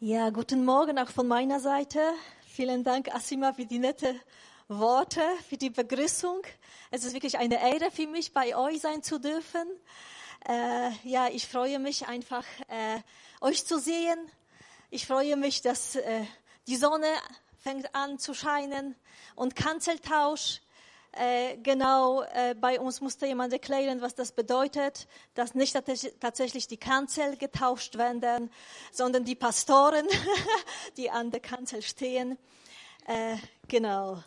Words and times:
Ja, 0.00 0.30
guten 0.30 0.64
Morgen 0.64 0.96
auch 1.00 1.10
von 1.10 1.26
meiner 1.26 1.58
Seite. 1.58 1.98
Vielen 2.46 2.84
Dank, 2.84 3.12
Asima, 3.12 3.52
für 3.52 3.66
die 3.66 3.80
nette 3.80 4.14
Worte, 4.68 5.20
für 5.48 5.56
die 5.56 5.70
Begrüßung. 5.70 6.40
Es 6.92 7.04
ist 7.04 7.14
wirklich 7.14 7.36
eine 7.36 7.60
Ehre 7.60 7.90
für 7.90 8.06
mich, 8.06 8.32
bei 8.32 8.56
euch 8.56 8.80
sein 8.80 9.02
zu 9.02 9.18
dürfen. 9.18 9.66
Äh, 10.48 10.90
ja, 11.02 11.26
ich 11.26 11.48
freue 11.48 11.80
mich 11.80 12.06
einfach, 12.06 12.44
äh, 12.68 13.00
euch 13.40 13.66
zu 13.66 13.80
sehen. 13.80 14.20
Ich 14.90 15.04
freue 15.04 15.36
mich, 15.36 15.62
dass 15.62 15.96
äh, 15.96 16.24
die 16.68 16.76
Sonne 16.76 17.12
fängt 17.58 17.92
an 17.92 18.20
zu 18.20 18.34
scheinen 18.34 18.94
und 19.34 19.56
Kanzeltausch 19.56 20.60
äh, 21.12 21.56
genau, 21.58 22.22
äh, 22.22 22.54
bei 22.54 22.78
uns 22.78 23.00
musste 23.00 23.26
jemand 23.26 23.52
erklären, 23.52 24.00
was 24.00 24.14
das 24.14 24.32
bedeutet, 24.32 25.08
dass 25.34 25.54
nicht 25.54 25.76
tatsächlich 26.20 26.68
die 26.68 26.76
Kanzel 26.76 27.36
getauscht 27.36 27.96
werden, 27.96 28.50
sondern 28.92 29.24
die 29.24 29.34
Pastoren, 29.34 30.06
die 30.96 31.10
an 31.10 31.30
der 31.30 31.40
Kanzel 31.40 31.82
stehen. 31.82 32.38
Äh, 33.06 33.36
genau. 33.66 34.22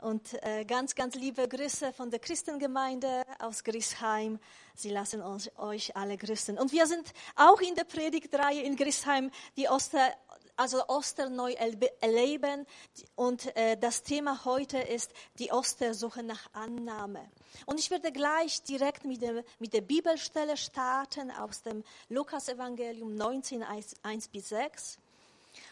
Und 0.00 0.40
äh, 0.44 0.64
ganz, 0.64 0.94
ganz 0.94 1.16
liebe 1.16 1.48
Grüße 1.48 1.92
von 1.92 2.08
der 2.08 2.20
Christengemeinde 2.20 3.24
aus 3.40 3.64
Grisheim. 3.64 4.38
Sie 4.76 4.90
lassen 4.90 5.20
uns, 5.20 5.50
euch 5.58 5.96
alle 5.96 6.16
grüßen. 6.16 6.56
Und 6.56 6.70
wir 6.70 6.86
sind 6.86 7.12
auch 7.34 7.60
in 7.60 7.74
der 7.74 7.82
Predigtreihe 7.82 8.62
in 8.62 8.76
Grisheim, 8.76 9.32
die 9.56 9.68
Oster, 9.68 10.12
also 10.58 10.86
Ostern 10.88 11.36
neu 11.36 11.54
erleben. 12.00 12.66
Und 13.14 13.56
äh, 13.56 13.76
das 13.76 14.02
Thema 14.02 14.44
heute 14.44 14.78
ist 14.78 15.12
die 15.38 15.52
Ostersuche 15.52 16.22
nach 16.22 16.52
Annahme. 16.52 17.30
Und 17.66 17.78
ich 17.78 17.90
werde 17.90 18.12
gleich 18.12 18.62
direkt 18.64 19.04
mit 19.04 19.22
der, 19.22 19.44
mit 19.58 19.72
der 19.72 19.80
Bibelstelle 19.80 20.56
starten 20.56 21.30
aus 21.30 21.62
dem 21.62 21.84
Lukas-Evangelium 22.08 23.14
19, 23.14 23.62
1, 23.62 23.94
1 24.02 24.28
bis 24.28 24.48
6. 24.48 24.98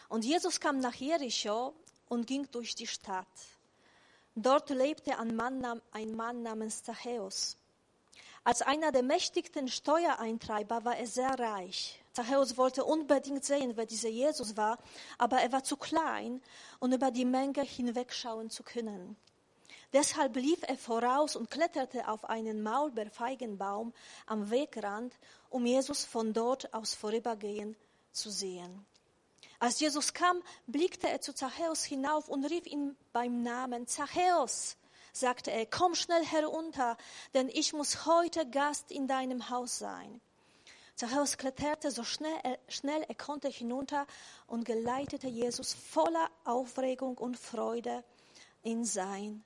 Und 0.09 0.23
Jesus 0.23 0.59
kam 0.59 0.79
nach 0.79 0.95
Jericho 0.95 1.73
und 2.07 2.25
ging 2.25 2.47
durch 2.51 2.73
die 2.73 2.87
Stadt. 2.87 3.27
Dort 4.35 4.69
lebte 4.69 5.19
ein 5.19 5.35
Mann, 5.35 5.81
ein 5.91 6.15
Mann 6.15 6.43
namens 6.43 6.83
Zachäus. 6.83 7.57
Als 8.43 8.61
einer 8.61 8.93
der 8.93 9.03
mächtigsten 9.03 9.67
Steuereintreiber 9.67 10.85
war 10.85 10.95
er 10.95 11.07
sehr 11.07 11.37
reich. 11.37 12.01
Zachäus 12.17 12.57
wollte 12.57 12.83
unbedingt 12.83 13.45
sehen, 13.45 13.73
wer 13.75 13.85
dieser 13.85 14.09
Jesus 14.09 14.57
war, 14.57 14.79
aber 15.19 15.37
er 15.37 15.51
war 15.51 15.63
zu 15.63 15.77
klein, 15.77 16.41
um 16.79 16.91
über 16.91 17.11
die 17.11 17.25
Menge 17.25 17.61
hinwegschauen 17.61 18.49
zu 18.49 18.63
können. 18.63 19.15
Deshalb 19.93 20.35
lief 20.35 20.63
er 20.63 20.77
voraus 20.77 21.35
und 21.35 21.51
kletterte 21.51 22.07
auf 22.07 22.25
einen 22.25 22.63
Maulbeerfeigenbaum 22.63 23.93
am 24.25 24.49
Wegrand, 24.49 25.13
um 25.51 25.67
Jesus 25.67 26.05
von 26.05 26.33
dort 26.33 26.73
aus 26.73 26.95
vorübergehen 26.95 27.75
zu 28.11 28.31
sehen. 28.31 28.83
Als 29.59 29.79
Jesus 29.79 30.11
kam, 30.11 30.41
blickte 30.65 31.07
er 31.07 31.21
zu 31.21 31.35
Zachäus 31.35 31.83
hinauf 31.83 32.29
und 32.29 32.45
rief 32.45 32.65
ihn 32.65 32.97
beim 33.13 33.43
Namen 33.43 33.85
Zachäus, 33.85 34.77
sagte 35.13 35.51
er, 35.51 35.67
komm 35.67 35.93
schnell 35.93 36.25
herunter, 36.25 36.97
denn 37.35 37.47
ich 37.49 37.73
muss 37.73 38.07
heute 38.07 38.49
Gast 38.49 38.91
in 38.91 39.07
deinem 39.07 39.51
Haus 39.51 39.77
sein. 39.77 40.19
Zachäus 40.97 41.37
kletterte 41.37 41.91
so 41.91 42.03
schnell 42.03 42.57
schnell 42.67 43.03
er 43.07 43.13
konnte 43.13 43.49
hinunter 43.49 44.07
und 44.47 44.65
geleitete 44.65 45.27
Jesus 45.27 45.75
voller 45.75 46.27
Aufregung 46.43 47.19
und 47.19 47.37
Freude 47.37 48.03
in 48.63 48.83
sein 48.83 49.43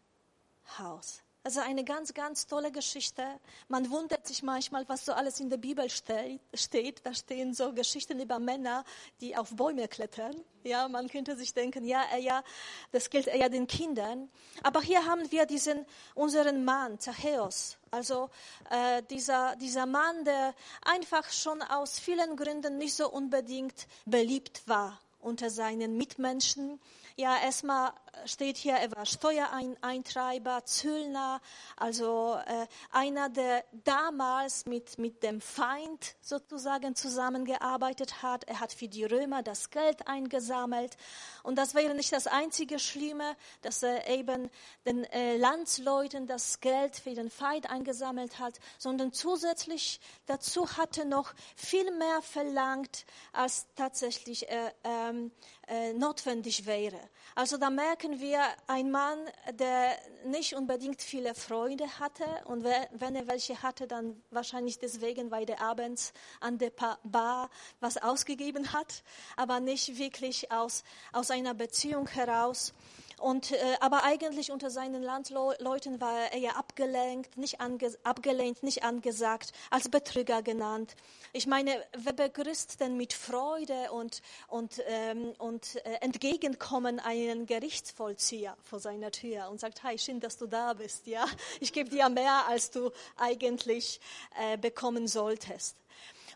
Haus. 0.77 1.21
Also 1.43 1.59
eine 1.59 1.83
ganz, 1.83 2.13
ganz 2.13 2.45
tolle 2.45 2.71
Geschichte. 2.71 3.25
Man 3.67 3.89
wundert 3.89 4.27
sich 4.27 4.43
manchmal, 4.43 4.87
was 4.87 5.05
so 5.05 5.13
alles 5.13 5.39
in 5.39 5.49
der 5.49 5.57
Bibel 5.57 5.89
steht. 5.89 7.01
Da 7.03 7.15
stehen 7.15 7.55
so 7.55 7.73
Geschichten 7.73 8.19
über 8.19 8.37
Männer, 8.37 8.85
die 9.21 9.35
auf 9.35 9.49
Bäume 9.55 9.87
klettern. 9.87 10.35
Ja, 10.63 10.87
man 10.87 11.07
könnte 11.07 11.35
sich 11.35 11.55
denken, 11.55 11.83
ja, 11.83 12.03
ja, 12.17 12.43
das 12.91 13.09
gilt 13.09 13.25
eher 13.25 13.49
den 13.49 13.65
Kindern. 13.65 14.29
Aber 14.61 14.81
hier 14.81 15.03
haben 15.07 15.31
wir 15.31 15.47
diesen, 15.47 15.83
unseren 16.13 16.63
Mann, 16.63 16.99
Zachäus. 16.99 17.77
Also 17.89 18.29
äh, 18.69 19.01
dieser, 19.09 19.55
dieser 19.55 19.87
Mann, 19.87 20.23
der 20.23 20.53
einfach 20.85 21.27
schon 21.31 21.63
aus 21.63 21.97
vielen 21.97 22.35
Gründen 22.35 22.77
nicht 22.77 22.93
so 22.93 23.09
unbedingt 23.09 23.87
beliebt 24.05 24.61
war 24.67 24.99
unter 25.21 25.49
seinen 25.49 25.97
Mitmenschen 25.97 26.79
ja, 27.21 27.37
erstmal 27.37 27.91
steht 28.25 28.57
hier, 28.57 28.73
er 28.73 28.91
war 28.95 29.05
Steuereintreiber, 29.05 30.65
Zöllner, 30.65 31.41
also 31.77 32.37
äh, 32.45 32.67
einer, 32.91 33.29
der 33.29 33.63
damals 33.71 34.65
mit, 34.65 34.97
mit 34.97 35.23
dem 35.23 35.41
Feind 35.41 36.15
sozusagen 36.21 36.95
zusammengearbeitet 36.95 38.21
hat. 38.21 38.43
Er 38.45 38.59
hat 38.59 38.73
für 38.73 38.87
die 38.87 39.05
Römer 39.05 39.43
das 39.43 39.69
Geld 39.69 40.07
eingesammelt. 40.07 40.97
Und 41.43 41.57
das 41.57 41.73
wäre 41.73 41.93
nicht 41.95 42.11
das 42.11 42.27
einzige 42.27 42.79
Schlimme, 42.79 43.35
dass 43.61 43.83
er 43.83 44.07
eben 44.07 44.49
den 44.85 45.03
äh, 45.05 45.37
Landsleuten 45.37 46.27
das 46.27 46.59
Geld 46.59 46.95
für 46.95 47.13
den 47.13 47.29
Feind 47.29 47.69
eingesammelt 47.69 48.39
hat, 48.39 48.59
sondern 48.77 49.13
zusätzlich 49.13 49.99
dazu 50.25 50.77
hatte 50.77 51.05
noch 51.05 51.33
viel 51.55 51.91
mehr 51.91 52.21
verlangt, 52.21 53.05
als 53.33 53.67
tatsächlich 53.75 54.49
äh, 54.49 54.71
ähm, 54.83 55.31
äh, 55.67 55.93
notwendig 55.93 56.65
wäre. 56.65 56.99
Also 57.33 57.57
da 57.57 57.69
merken 58.01 58.19
wir, 58.19 58.41
ein 58.65 58.89
Mann, 58.89 59.19
der 59.59 59.95
nicht 60.25 60.55
unbedingt 60.55 61.03
viele 61.03 61.35
Freunde 61.35 61.99
hatte 61.99 62.25
und 62.45 62.63
wenn 62.63 63.15
er 63.15 63.27
welche 63.27 63.61
hatte, 63.61 63.85
dann 63.85 64.19
wahrscheinlich 64.31 64.79
deswegen, 64.79 65.29
weil 65.29 65.47
er 65.47 65.61
abends 65.61 66.11
an 66.39 66.57
der 66.57 66.71
Bar 67.03 67.49
was 67.79 67.97
ausgegeben 67.97 68.73
hat, 68.73 69.03
aber 69.35 69.59
nicht 69.59 69.99
wirklich 69.99 70.51
aus, 70.51 70.83
aus 71.11 71.29
einer 71.29 71.53
Beziehung 71.53 72.07
heraus. 72.07 72.73
Und, 73.21 73.51
äh, 73.51 73.57
aber 73.81 74.03
eigentlich 74.03 74.51
unter 74.51 74.71
seinen 74.71 75.03
Landsleuten 75.03 76.01
war 76.01 76.21
er 76.21 76.33
eher 76.33 76.57
abgelenkt, 76.57 77.37
nicht 77.37 77.61
ange, 77.61 77.95
abgelehnt, 78.03 78.63
nicht 78.63 78.83
angesagt, 78.83 79.51
als 79.69 79.89
Betrüger 79.89 80.41
genannt. 80.41 80.95
Ich 81.31 81.45
meine, 81.45 81.79
wer 81.95 82.13
begrüßt 82.13 82.79
denn 82.79 82.97
mit 82.97 83.13
Freude 83.13 83.91
und, 83.91 84.23
und, 84.47 84.81
ähm, 84.87 85.33
und 85.37 85.75
äh, 85.85 85.97
Entgegenkommen 86.01 86.99
einen 86.99 87.45
Gerichtsvollzieher 87.45 88.57
vor 88.63 88.79
seiner 88.79 89.11
Tür 89.11 89.49
und 89.51 89.59
sagt, 89.59 89.83
hey, 89.83 89.99
schön, 89.99 90.19
dass 90.19 90.37
du 90.37 90.47
da 90.47 90.73
bist, 90.73 91.05
ja, 91.05 91.25
ich 91.59 91.73
gebe 91.73 91.91
dir 91.91 92.09
mehr, 92.09 92.47
als 92.47 92.71
du 92.71 92.89
eigentlich 93.17 94.01
äh, 94.39 94.57
bekommen 94.57 95.07
solltest. 95.07 95.77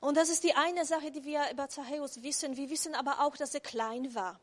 Und 0.02 0.18
das 0.18 0.30
ist 0.30 0.44
die 0.44 0.54
eine 0.54 0.86
Sache, 0.86 1.10
die 1.10 1.24
wir 1.24 1.42
über 1.52 1.68
Zachäus 1.68 2.22
wissen. 2.22 2.58
Wir 2.58 2.70
wissen 2.70 2.94
aber 2.94 3.26
auch, 3.26 3.36
dass 3.36 3.56
er 3.56 3.62
klein 3.62 4.14
war. 4.14 4.40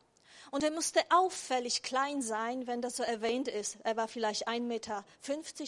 Und 0.53 0.61
er 0.61 0.69
musste 0.69 1.01
auffällig 1.09 1.81
klein 1.81 2.21
sein, 2.21 2.67
wenn 2.67 2.79
das 2.79 2.97
so 2.97 3.01
erwähnt 3.01 3.47
ist. 3.47 3.77
Er 3.83 3.97
war 3.97 4.07
vielleicht 4.07 4.47
1,50 4.47 4.59
Meter, 4.61 5.03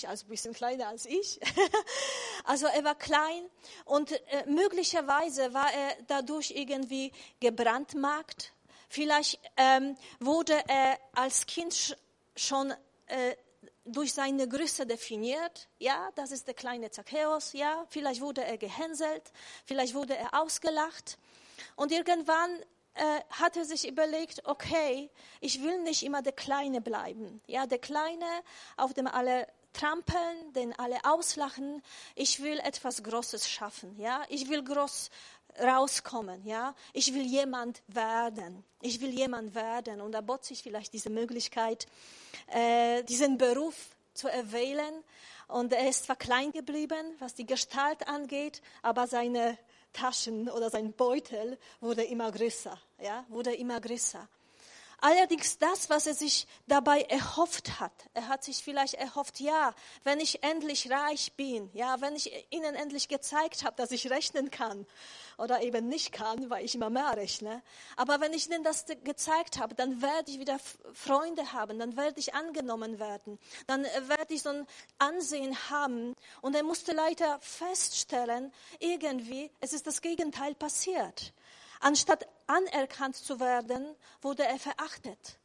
also 0.07 0.28
ein 0.28 0.29
bisschen 0.29 0.53
kleiner 0.53 0.90
als 0.90 1.07
ich. 1.07 1.40
also 2.44 2.68
er 2.68 2.84
war 2.84 2.94
klein 2.94 3.50
und 3.85 4.12
äh, 4.12 4.45
möglicherweise 4.45 5.56
war 5.56 5.74
er 5.74 5.97
dadurch 6.06 6.51
irgendwie 6.51 7.12
gebrandmarkt. 7.40 8.53
Vielleicht 8.88 9.40
ähm, 9.57 9.97
wurde 10.19 10.53
er 10.68 11.00
als 11.16 11.47
Kind 11.47 11.97
schon 12.35 12.72
äh, 13.07 13.35
durch 13.85 14.13
seine 14.13 14.47
Größe 14.47 14.85
definiert. 14.85 15.68
Ja, 15.79 16.12
das 16.13 16.29
ist 16.29 16.45
der 16.45 16.53
kleine 16.53 16.91
Zacchaeus. 16.91 17.53
Ja, 17.53 17.88
vielleicht 17.90 18.22
wurde 18.22 18.44
er 18.44 18.59
gehänselt, 18.59 19.31
vielleicht 19.66 19.95
wurde 19.95 20.16
er 20.16 20.40
ausgelacht. 20.40 21.18
Und 21.75 21.91
irgendwann 21.91 22.63
äh, 22.95 23.22
hat 23.29 23.57
er 23.57 23.66
sich 23.66 23.88
überlegt, 23.88 24.45
okay, 24.45 25.09
ich 25.41 25.61
will 25.61 25.81
nicht 25.83 26.03
immer 26.03 26.22
der 26.22 26.33
Kleine 26.33 26.81
bleiben. 26.81 27.41
Ja, 27.47 27.66
der 27.67 27.79
Kleine, 27.79 28.25
auf 28.78 28.94
dem 28.94 29.07
alle 29.07 29.47
trampeln, 29.73 30.53
den 30.53 30.78
alle 30.79 31.03
auslachen. 31.03 31.83
Ich 32.16 32.41
will 32.41 32.59
etwas 32.59 33.03
Großes 33.03 33.50
schaffen. 33.50 34.00
Ja, 34.00 34.23
ich 34.29 34.50
will 34.50 34.63
groß 34.63 35.09
rauskommen. 35.59 36.45
Ja, 36.45 36.75
ich 36.94 37.13
will 37.13 37.25
jemand 37.25 37.83
werden. 37.88 38.63
Ich 38.81 39.01
will 39.01 39.09
jemand 39.09 39.56
werden. 39.56 40.01
Und 40.01 40.13
da 40.13 40.21
bot 40.21 40.45
sich 40.45 40.63
vielleicht 40.63 40.94
diese 40.94 41.09
Möglichkeit, 41.09 41.88
äh, 42.48 43.03
diesen 43.03 43.38
Beruf 43.38 43.75
zu 44.13 44.27
erwählen. 44.27 45.03
Und 45.48 45.74
er 45.74 45.88
ist 45.88 46.06
zwar 46.06 46.15
klein 46.15 46.51
geblieben, 46.51 47.15
was 47.19 47.36
die 47.36 47.45
Gestalt 47.45 48.07
angeht, 48.07 48.62
aber 48.81 49.07
seine 49.07 49.57
Taschen 49.95 50.50
oder 50.50 50.69
sein 50.69 50.92
Beutel 50.94 51.57
wurde 51.80 52.03
immer 52.03 52.31
größer, 52.31 52.77
ja, 53.01 53.25
wurde 53.30 53.53
immer 53.56 53.80
größer. 53.80 54.27
Allerdings 55.00 55.57
das, 55.57 55.89
was 55.89 56.07
er 56.07 56.13
sich 56.13 56.47
dabei 56.68 57.01
erhofft 57.01 57.80
hat, 57.80 57.92
er 58.13 58.27
hat 58.27 58.44
sich 58.44 58.63
vielleicht 58.63 58.95
erhofft, 58.95 59.39
ja, 59.39 59.74
wenn 60.03 60.19
ich 60.19 60.44
endlich 60.44 60.89
reich 60.89 61.33
bin, 61.33 61.69
ja, 61.74 62.00
wenn 62.01 62.15
ich 62.15 62.31
ihnen 62.50 62.75
endlich 62.75 63.07
gezeigt 63.07 63.63
habe, 63.63 63.75
dass 63.75 63.92
ich 63.92 64.09
rechnen 64.09 64.51
kann 64.51 64.86
oder 65.38 65.62
eben 65.62 65.88
nicht 65.88 66.12
kann, 66.12 66.50
weil 66.50 66.63
ich 66.63 66.75
immer 66.75 66.89
mehr 66.89 67.18
rechne, 67.18 67.62
aber 67.97 68.21
wenn 68.21 68.33
ich 68.33 68.47
ihnen 68.47 68.63
das 68.63 68.86
gezeigt 69.03 69.59
habe, 69.59 69.75
dann 69.75 70.01
werde 70.01 70.31
ich 70.31 70.39
wieder 70.39 70.59
Freunde 70.94 71.51
haben, 71.51 71.77
dann 71.80 71.98
werde 71.98 72.19
ich 72.19 72.33
angenommen 72.33 73.00
werden, 73.00 73.38
dann 73.68 73.83
werde 73.83 74.33
ich 74.33 74.41
so 74.41 74.50
ein 74.50 74.68
Ansehen 74.98 75.56
haben. 75.69 76.15
Und 76.41 76.56
er 76.56 76.63
musste 76.63 76.94
leider 76.94 77.39
feststellen, 77.41 78.53
irgendwie, 78.80 79.51
es 79.59 79.74
ist 79.74 79.88
das 79.88 80.01
Gegenteil 80.01 80.56
passiert. 80.56 81.33
Anstatt 81.86 82.28
anerkannt 82.48 83.16
zu 83.16 83.40
werden, 83.40 83.96
wurde 84.24 84.44
er 84.44 84.58
verachtet. 84.58 85.38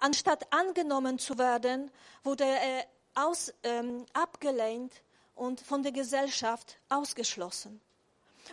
Anstatt 0.00 0.52
angenommen 0.52 1.18
zu 1.18 1.38
werden, 1.38 1.90
wurde 2.22 2.44
er 2.44 2.86
aus, 3.14 3.54
ähm, 3.62 4.04
abgelehnt 4.12 4.92
und 5.34 5.62
von 5.62 5.82
der 5.82 5.92
Gesellschaft 5.92 6.76
ausgeschlossen. 6.90 7.80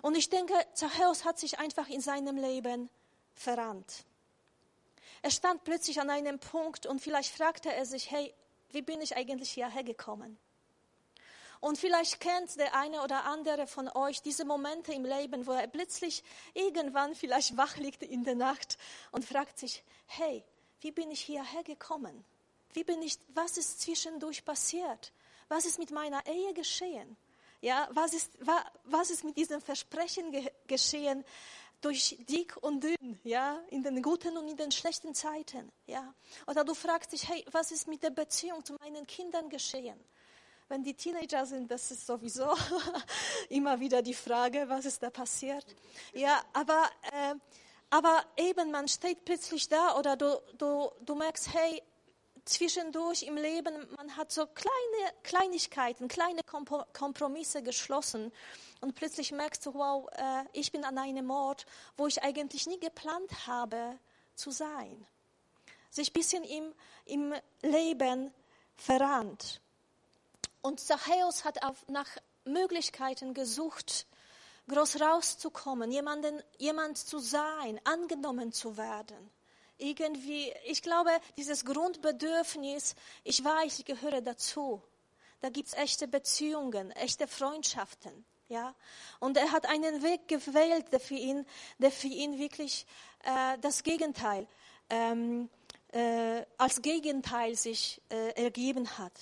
Und 0.02 0.16
ich 0.16 0.30
denke, 0.30 0.54
Zachäus 0.74 1.26
hat 1.26 1.38
sich 1.38 1.60
einfach 1.60 1.90
in 1.90 2.00
seinem 2.00 2.38
Leben 2.38 2.90
verrannt. 3.34 4.06
Er 5.22 5.32
stand 5.32 5.66
plötzlich 5.66 6.00
an 6.00 6.10
einem 6.10 6.40
Punkt 6.40 6.86
und 6.86 7.02
vielleicht 7.02 7.36
fragte 7.36 7.74
er 7.74 7.86
sich, 7.86 8.10
hey, 8.12 8.34
wie 8.70 8.82
bin 8.82 9.02
ich 9.02 9.18
eigentlich 9.18 9.52
hierher 9.52 9.84
gekommen? 9.84 10.40
Und 11.62 11.78
vielleicht 11.78 12.22
kennt 12.22 12.58
der 12.58 12.74
eine 12.74 13.04
oder 13.04 13.26
andere 13.26 13.68
von 13.68 13.90
euch 13.90 14.22
diese 14.22 14.46
Momente 14.46 14.94
im 14.94 15.04
Leben, 15.04 15.46
wo 15.46 15.52
er 15.52 15.68
plötzlich 15.68 16.24
irgendwann 16.54 17.16
vielleicht 17.16 17.58
wach 17.58 17.76
liegt 17.78 18.02
in 18.04 18.24
der 18.24 18.36
Nacht 18.36 18.78
und 19.12 19.26
fragt 19.26 19.60
sich, 19.60 19.84
hey, 20.08 20.44
wie 20.82 20.92
bin 20.92 21.12
ich 21.12 21.22
hierher 21.22 21.64
gekommen? 21.64 22.24
Wie 22.74 22.84
bin 22.84 23.02
ich, 23.02 23.20
was 23.34 23.58
ist 23.58 23.82
zwischendurch 23.82 24.46
passiert? 24.46 25.12
Was 25.50 25.66
ist 25.66 25.80
mit 25.80 25.92
meiner 25.92 26.26
Ehe 26.26 26.54
geschehen? 26.54 27.18
Ja, 27.62 27.90
was 27.92 28.14
ist, 28.14 28.32
was 28.86 29.10
ist 29.10 29.26
mit 29.26 29.36
diesem 29.36 29.60
Versprechen 29.60 30.32
ge 30.32 30.50
geschehen 30.68 31.26
durch 31.82 32.18
dick 32.30 32.56
und 32.58 32.84
dünn, 32.84 33.20
ja, 33.24 33.62
in 33.70 33.84
den 33.84 34.02
guten 34.02 34.38
und 34.38 34.48
in 34.48 34.58
den 34.58 34.72
schlechten 34.72 35.14
Zeiten, 35.14 35.72
ja? 35.86 36.14
Oder 36.48 36.64
du 36.64 36.74
fragst 36.74 37.12
dich, 37.14 37.28
hey, 37.28 37.46
was 37.52 37.72
ist 37.72 37.88
mit 37.88 38.04
der 38.04 38.10
Beziehung 38.10 38.64
zu 38.64 38.74
meinen 38.80 39.06
Kindern 39.08 39.50
geschehen? 39.50 40.00
Wenn 40.70 40.84
die 40.84 40.94
Teenager 40.94 41.48
sind, 41.48 41.72
das 41.72 41.90
ist 41.90 42.06
sowieso 42.06 42.54
immer 43.50 43.80
wieder 43.80 44.04
die 44.04 44.14
Frage, 44.14 44.70
was 44.70 44.86
ist 44.86 45.02
da 45.02 45.10
passiert? 45.10 45.66
Ja, 46.14 46.44
aber, 46.54 46.88
äh, 47.12 47.34
aber 47.90 48.24
eben, 48.38 48.70
man 48.70 48.88
steht 48.88 49.26
plötzlich 49.26 49.68
da 49.68 49.98
oder 49.98 50.16
du, 50.16 50.40
du, 50.60 50.92
du 51.02 51.16
merkst, 51.16 51.52
hey, 51.56 51.82
zwischendurch 52.46 53.24
im 53.24 53.36
Leben, 53.36 53.74
man 53.98 54.16
hat 54.16 54.32
so 54.32 54.46
kleine 54.46 55.14
Kleinigkeiten, 55.24 56.08
kleine 56.08 56.42
Kompromisse 56.44 57.64
geschlossen 57.64 58.32
und 58.80 58.94
plötzlich 58.94 59.32
merkst 59.32 59.66
du, 59.66 59.74
wow, 59.74 60.08
äh, 60.12 60.44
ich 60.54 60.72
bin 60.72 60.84
an 60.84 61.00
einem 61.00 61.32
Ort, 61.32 61.66
wo 61.98 62.06
ich 62.06 62.22
eigentlich 62.22 62.68
nie 62.68 62.80
geplant 62.80 63.48
habe 63.48 63.98
zu 64.36 64.52
sein. 64.52 65.08
Sich 65.90 66.12
ein 66.12 66.14
bisschen 66.14 66.44
im, 66.44 66.76
im 67.06 67.34
Leben 67.64 68.32
verrannt. 68.76 69.62
Und 70.62 70.80
Zachäus 70.80 71.46
hat 71.46 71.64
auf, 71.64 71.88
nach 71.88 72.10
Möglichkeiten 72.46 73.34
gesucht, 73.34 74.08
groß 74.68 75.02
rauszukommen, 75.02 75.92
jemanden, 75.92 76.42
jemand 76.58 76.98
zu 76.98 77.20
sein, 77.20 77.80
angenommen 77.84 78.52
zu 78.52 78.78
werden. 78.78 79.32
Irgendwie, 79.78 80.54
ich 80.66 80.82
glaube, 80.82 81.10
dieses 81.38 81.66
Grundbedürfnis, 81.66 82.96
ich 83.24 83.44
weiß, 83.44 83.80
ich 83.80 83.86
gehöre 83.86 84.22
dazu. 84.22 84.82
Da 85.42 85.50
gibt 85.50 85.70
es 85.70 85.74
echte 85.74 86.08
Beziehungen, 86.08 86.92
echte 86.92 87.28
Freundschaften. 87.28 88.26
Ja? 88.50 88.76
Und 89.20 89.38
er 89.38 89.52
hat 89.52 89.68
einen 89.68 90.04
Weg 90.04 90.28
gewählt, 90.28 90.92
der 90.92 91.00
für 91.00 91.16
ihn, 91.16 91.46
der 91.78 91.92
für 91.92 92.08
ihn 92.08 92.38
wirklich 92.38 92.86
äh, 93.24 93.58
das 93.60 93.84
Gegenteil, 93.84 94.48
ähm, 94.90 95.50
äh, 95.94 96.44
als 96.58 96.82
Gegenteil 96.82 97.56
sich 97.56 98.02
äh, 98.10 98.44
ergeben 98.44 98.98
hat. 98.98 99.14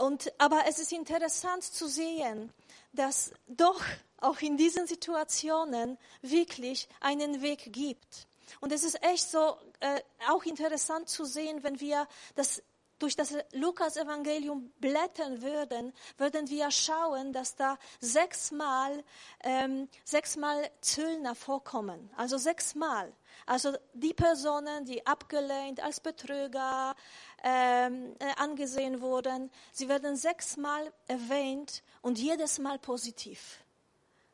Und, 0.00 0.32
aber 0.38 0.62
es 0.66 0.78
ist 0.78 0.92
interessant 0.92 1.62
zu 1.62 1.86
sehen, 1.86 2.50
dass 2.92 3.32
doch 3.46 3.82
auch 4.18 4.40
in 4.40 4.56
diesen 4.56 4.86
Situationen 4.86 5.98
wirklich 6.22 6.88
einen 7.00 7.42
Weg 7.42 7.70
gibt. 7.70 8.26
Und 8.60 8.72
es 8.72 8.82
ist 8.82 9.02
echt 9.02 9.30
so 9.30 9.58
äh, 9.80 10.00
auch 10.28 10.44
interessant 10.44 11.10
zu 11.10 11.26
sehen, 11.26 11.62
wenn 11.62 11.80
wir 11.80 12.08
das 12.34 12.62
durch 13.00 13.16
das 13.16 13.34
Lukas-Evangelium 13.52 14.70
blättern 14.78 15.42
würden, 15.42 15.92
würden 16.18 16.48
wir 16.48 16.70
schauen, 16.70 17.32
dass 17.32 17.56
da 17.56 17.78
sechsmal, 17.98 19.02
ähm, 19.42 19.88
sechsmal 20.04 20.70
Zöllner 20.80 21.34
vorkommen. 21.34 22.10
Also 22.16 22.38
sechsmal. 22.38 23.12
Also 23.46 23.72
die 23.94 24.14
Personen, 24.14 24.84
die 24.84 25.06
abgelehnt 25.06 25.82
als 25.82 25.98
Betrüger 26.00 26.94
ähm, 27.42 28.14
äh, 28.18 28.32
angesehen 28.36 29.00
wurden, 29.00 29.50
sie 29.72 29.88
werden 29.88 30.16
sechsmal 30.16 30.92
erwähnt 31.06 31.82
und 32.02 32.18
jedes 32.18 32.58
Mal 32.58 32.78
positiv. 32.78 33.59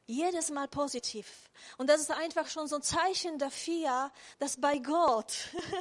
Jedes 0.09 0.53
Mal 0.53 0.69
positiv. 0.69 1.27
Und 1.79 1.91
das 1.91 2.01
ist 2.01 2.13
einfach 2.13 2.47
schon 2.47 2.69
so 2.69 2.77
ein 2.77 2.83
Zeichen 2.83 3.41
dafür, 3.41 4.13
dass 4.39 4.61
bei 4.61 4.79
Gott 4.79 5.33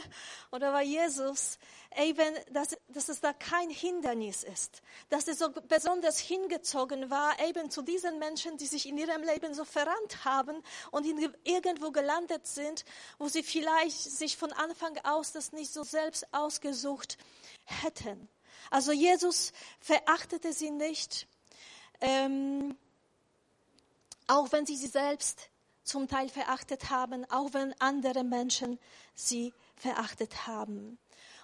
oder 0.51 0.72
bei 0.72 0.83
Jesus 0.83 1.60
eben, 1.95 2.33
dass, 2.50 2.75
dass 2.88 3.10
es 3.10 3.22
da 3.22 3.33
kein 3.33 3.69
Hindernis 3.69 4.44
ist. 4.44 4.81
Dass 5.10 5.27
er 5.27 5.36
so 5.36 5.51
besonders 5.68 6.18
hingezogen 6.18 7.12
war, 7.12 7.39
eben 7.48 7.69
zu 7.69 7.83
diesen 7.83 8.18
Menschen, 8.18 8.57
die 8.57 8.66
sich 8.66 8.88
in 8.88 8.98
ihrem 8.98 9.22
Leben 9.22 9.54
so 9.54 9.63
verrannt 9.63 10.25
haben 10.25 10.63
und 10.89 11.06
irgendwo 11.44 11.92
gelandet 11.92 12.48
sind, 12.48 12.83
wo 13.19 13.27
sie 13.27 13.44
vielleicht 13.44 14.01
sich 14.01 14.38
von 14.38 14.51
Anfang 14.54 14.98
aus 15.04 15.33
das 15.33 15.51
nicht 15.51 15.72
so 15.72 15.83
selbst 15.83 16.25
ausgesucht 16.33 17.19
hätten. 17.63 18.27
Also 18.72 18.92
Jesus 18.92 19.54
verachtete 19.80 20.51
sie 20.51 20.72
nicht. 20.72 21.27
Ähm, 22.01 22.75
auch 24.27 24.51
wenn 24.51 24.66
sie 24.66 24.75
sie 24.75 24.88
selbst 24.88 25.50
zum 25.83 26.07
Teil 26.07 26.30
verachtet 26.30 26.89
haben, 26.89 27.30
auch 27.30 27.54
wenn 27.54 27.80
andere 27.80 28.24
Menschen 28.24 28.80
sie 29.13 29.54
verachtet 29.75 30.48
haben. 30.48 30.98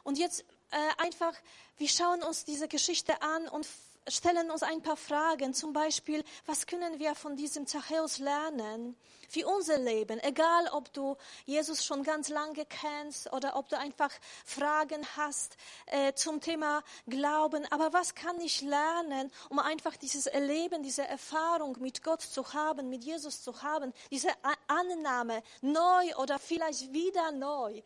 Und 0.04 0.18
jetzt 0.18 0.46
äh, 0.72 0.78
einfach, 0.98 1.34
wir 1.78 1.90
schauen 1.90 2.24
uns 2.24 2.44
diese 2.46 2.68
Geschichte 2.68 3.22
an 3.22 3.48
und 3.48 3.68
stellen 4.08 4.50
uns 4.52 4.64
ein 4.64 4.82
paar 4.82 4.98
Fragen. 4.98 5.54
Zum 5.54 5.74
Beispiel, 5.74 6.24
was 6.46 6.66
können 6.66 7.00
wir 7.00 7.16
von 7.16 7.36
diesem 7.36 7.68
Zachäus 7.68 8.20
lernen 8.20 8.96
für 9.30 9.48
unser 9.48 9.78
Leben? 9.78 10.20
Egal, 10.20 10.68
ob 10.72 10.92
du 10.94 11.16
Jesus 11.46 11.86
schon 11.86 12.04
ganz 12.04 12.30
lange 12.30 12.66
kennst 12.66 13.32
oder 13.32 13.56
ob 13.56 13.70
du 13.70 13.78
einfach 13.78 14.12
Fragen 14.46 15.06
hast 15.16 15.58
äh, 15.88 16.14
zum 16.14 16.42
Thema 16.42 16.84
Glauben. 17.08 17.66
Aber 17.72 17.94
was 17.94 18.16
kann 18.16 18.40
ich 18.42 18.62
lernen, 18.62 19.32
um 19.50 19.60
einfach 19.60 19.96
dieses 19.98 20.28
Erleben, 20.28 20.84
diese 20.84 21.08
Erfahrung 21.08 21.78
mit 21.80 22.04
Gott 22.04 22.22
zu 22.22 22.54
haben, 22.54 22.90
mit 22.90 23.04
Jesus 23.04 23.44
zu 23.44 23.62
haben, 23.62 23.94
diese 24.10 24.30
Annahme 24.68 25.44
neu 25.62 26.16
oder 26.18 26.40
vielleicht 26.40 26.92
wieder 26.92 27.32
neu 27.32 27.82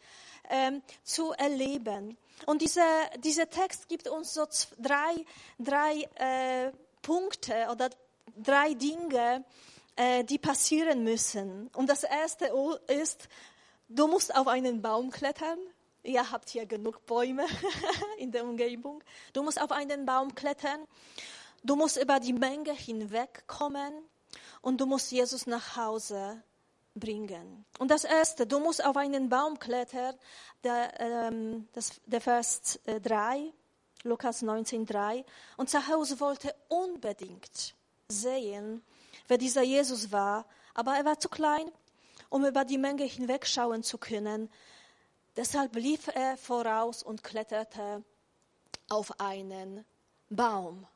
ähm, 0.50 0.82
zu 1.04 1.32
erleben? 1.34 2.18
Und 2.46 2.62
dieser, 2.62 3.10
dieser 3.18 3.50
Text 3.50 3.88
gibt 3.88 4.08
uns 4.08 4.34
so 4.34 4.46
drei, 4.78 5.26
drei 5.58 6.02
äh, 6.16 6.72
Punkte 7.02 7.68
oder 7.72 7.90
drei 8.36 8.74
Dinge, 8.74 9.44
äh, 9.96 10.24
die 10.24 10.38
passieren 10.38 11.04
müssen. 11.04 11.70
Und 11.74 11.90
das 11.90 12.04
erste 12.04 12.52
ist, 12.88 13.28
du 13.88 14.08
musst 14.08 14.36
auf 14.36 14.48
einen 14.48 14.82
Baum 14.82 15.12
klettern. 15.12 15.58
Ihr 16.04 16.32
habt 16.32 16.50
hier 16.50 16.66
genug 16.66 17.06
Bäume 17.06 17.46
in 18.18 18.32
der 18.32 18.44
Umgebung. 18.44 19.04
Du 19.34 19.42
musst 19.42 19.60
auf 19.60 19.72
einen 19.72 20.06
Baum 20.06 20.36
klettern. 20.36 20.86
Du 21.64 21.76
musst 21.76 21.98
über 21.98 22.20
die 22.20 22.34
Menge 22.34 22.74
hinwegkommen 22.74 23.94
und 24.62 24.80
du 24.80 24.86
musst 24.86 25.12
Jesus 25.12 25.48
nach 25.48 25.78
Hause 25.78 26.44
bringen. 26.96 27.66
Und 27.78 27.92
das 27.92 28.04
erste, 28.04 28.48
du 28.48 28.60
musst 28.60 28.84
auf 28.84 28.98
einen 28.98 29.30
Baum 29.30 29.60
klettern, 29.60 30.16
der, 30.64 31.00
ähm, 31.00 31.68
das, 31.74 32.02
der 32.06 32.22
Vers 32.22 32.80
3, 32.86 33.38
äh, 33.38 33.52
Lukas 34.04 34.42
19, 34.42 34.86
3. 34.86 35.26
Und 35.58 35.70
Zachäus 35.70 36.20
wollte 36.20 36.56
unbedingt 36.68 37.76
sehen, 38.08 38.84
wer 39.28 39.38
dieser 39.38 39.64
Jesus 39.64 40.12
war, 40.12 40.46
aber 40.74 40.96
er 40.96 41.06
war 41.06 41.20
zu 41.20 41.30
klein, 41.30 41.72
um 42.30 42.46
über 42.46 42.66
die 42.66 42.78
Menge 42.78 43.04
hinwegschauen 43.04 43.84
zu 43.84 43.98
können. 43.98 44.50
Deshalb 45.36 45.76
lief 45.76 46.08
er 46.08 46.38
voraus 46.38 47.04
und 47.04 47.24
kletterte 47.24 48.04
auf 48.90 49.20
einen 49.20 49.86
Baum. 50.30 50.88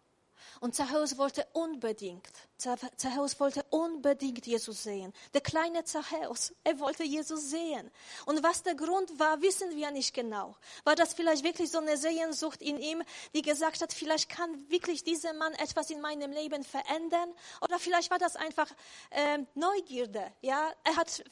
Und 0.60 0.76
Zachäus 0.76 1.18
wollte 1.18 1.46
unbedingt, 1.54 2.28
Zachäus 2.58 3.40
wollte 3.40 3.64
unbedingt 3.70 4.46
Jesus 4.46 4.84
sehen. 4.84 5.14
Der 5.34 5.42
kleine 5.42 5.84
Zachäus, 5.84 6.54
er 6.64 6.80
wollte 6.80 7.04
Jesus 7.04 7.50
sehen. 7.50 7.90
Und 8.26 8.44
was 8.44 8.64
der 8.64 8.76
Grund 8.76 9.20
war, 9.20 9.42
wissen 9.42 9.76
wir 9.76 9.92
nicht 9.92 10.14
genau. 10.14 10.56
War 10.84 10.96
das 10.96 11.14
vielleicht 11.14 11.44
wirklich 11.44 11.72
so 11.72 11.80
eine 11.80 11.98
Sehnsucht 11.98 12.62
in 12.62 12.80
ihm, 12.80 13.04
die 13.34 13.42
gesagt 13.42 13.82
hat, 13.82 13.94
vielleicht 13.94 14.30
kann 14.30 14.70
wirklich 14.70 15.04
dieser 15.04 15.34
Mann 15.34 15.54
etwas 15.54 15.90
in 15.90 16.02
meinem 16.02 16.32
Leben 16.32 16.64
verändern? 16.64 17.34
Oder 17.62 17.80
vielleicht 17.80 18.12
war 18.12 18.20
das 18.20 18.36
einfach 18.36 18.70
äh, 19.12 19.40
Neugierde. 19.56 20.32
Ja, 20.42 20.72
er 20.84 20.96
hat 20.96 21.24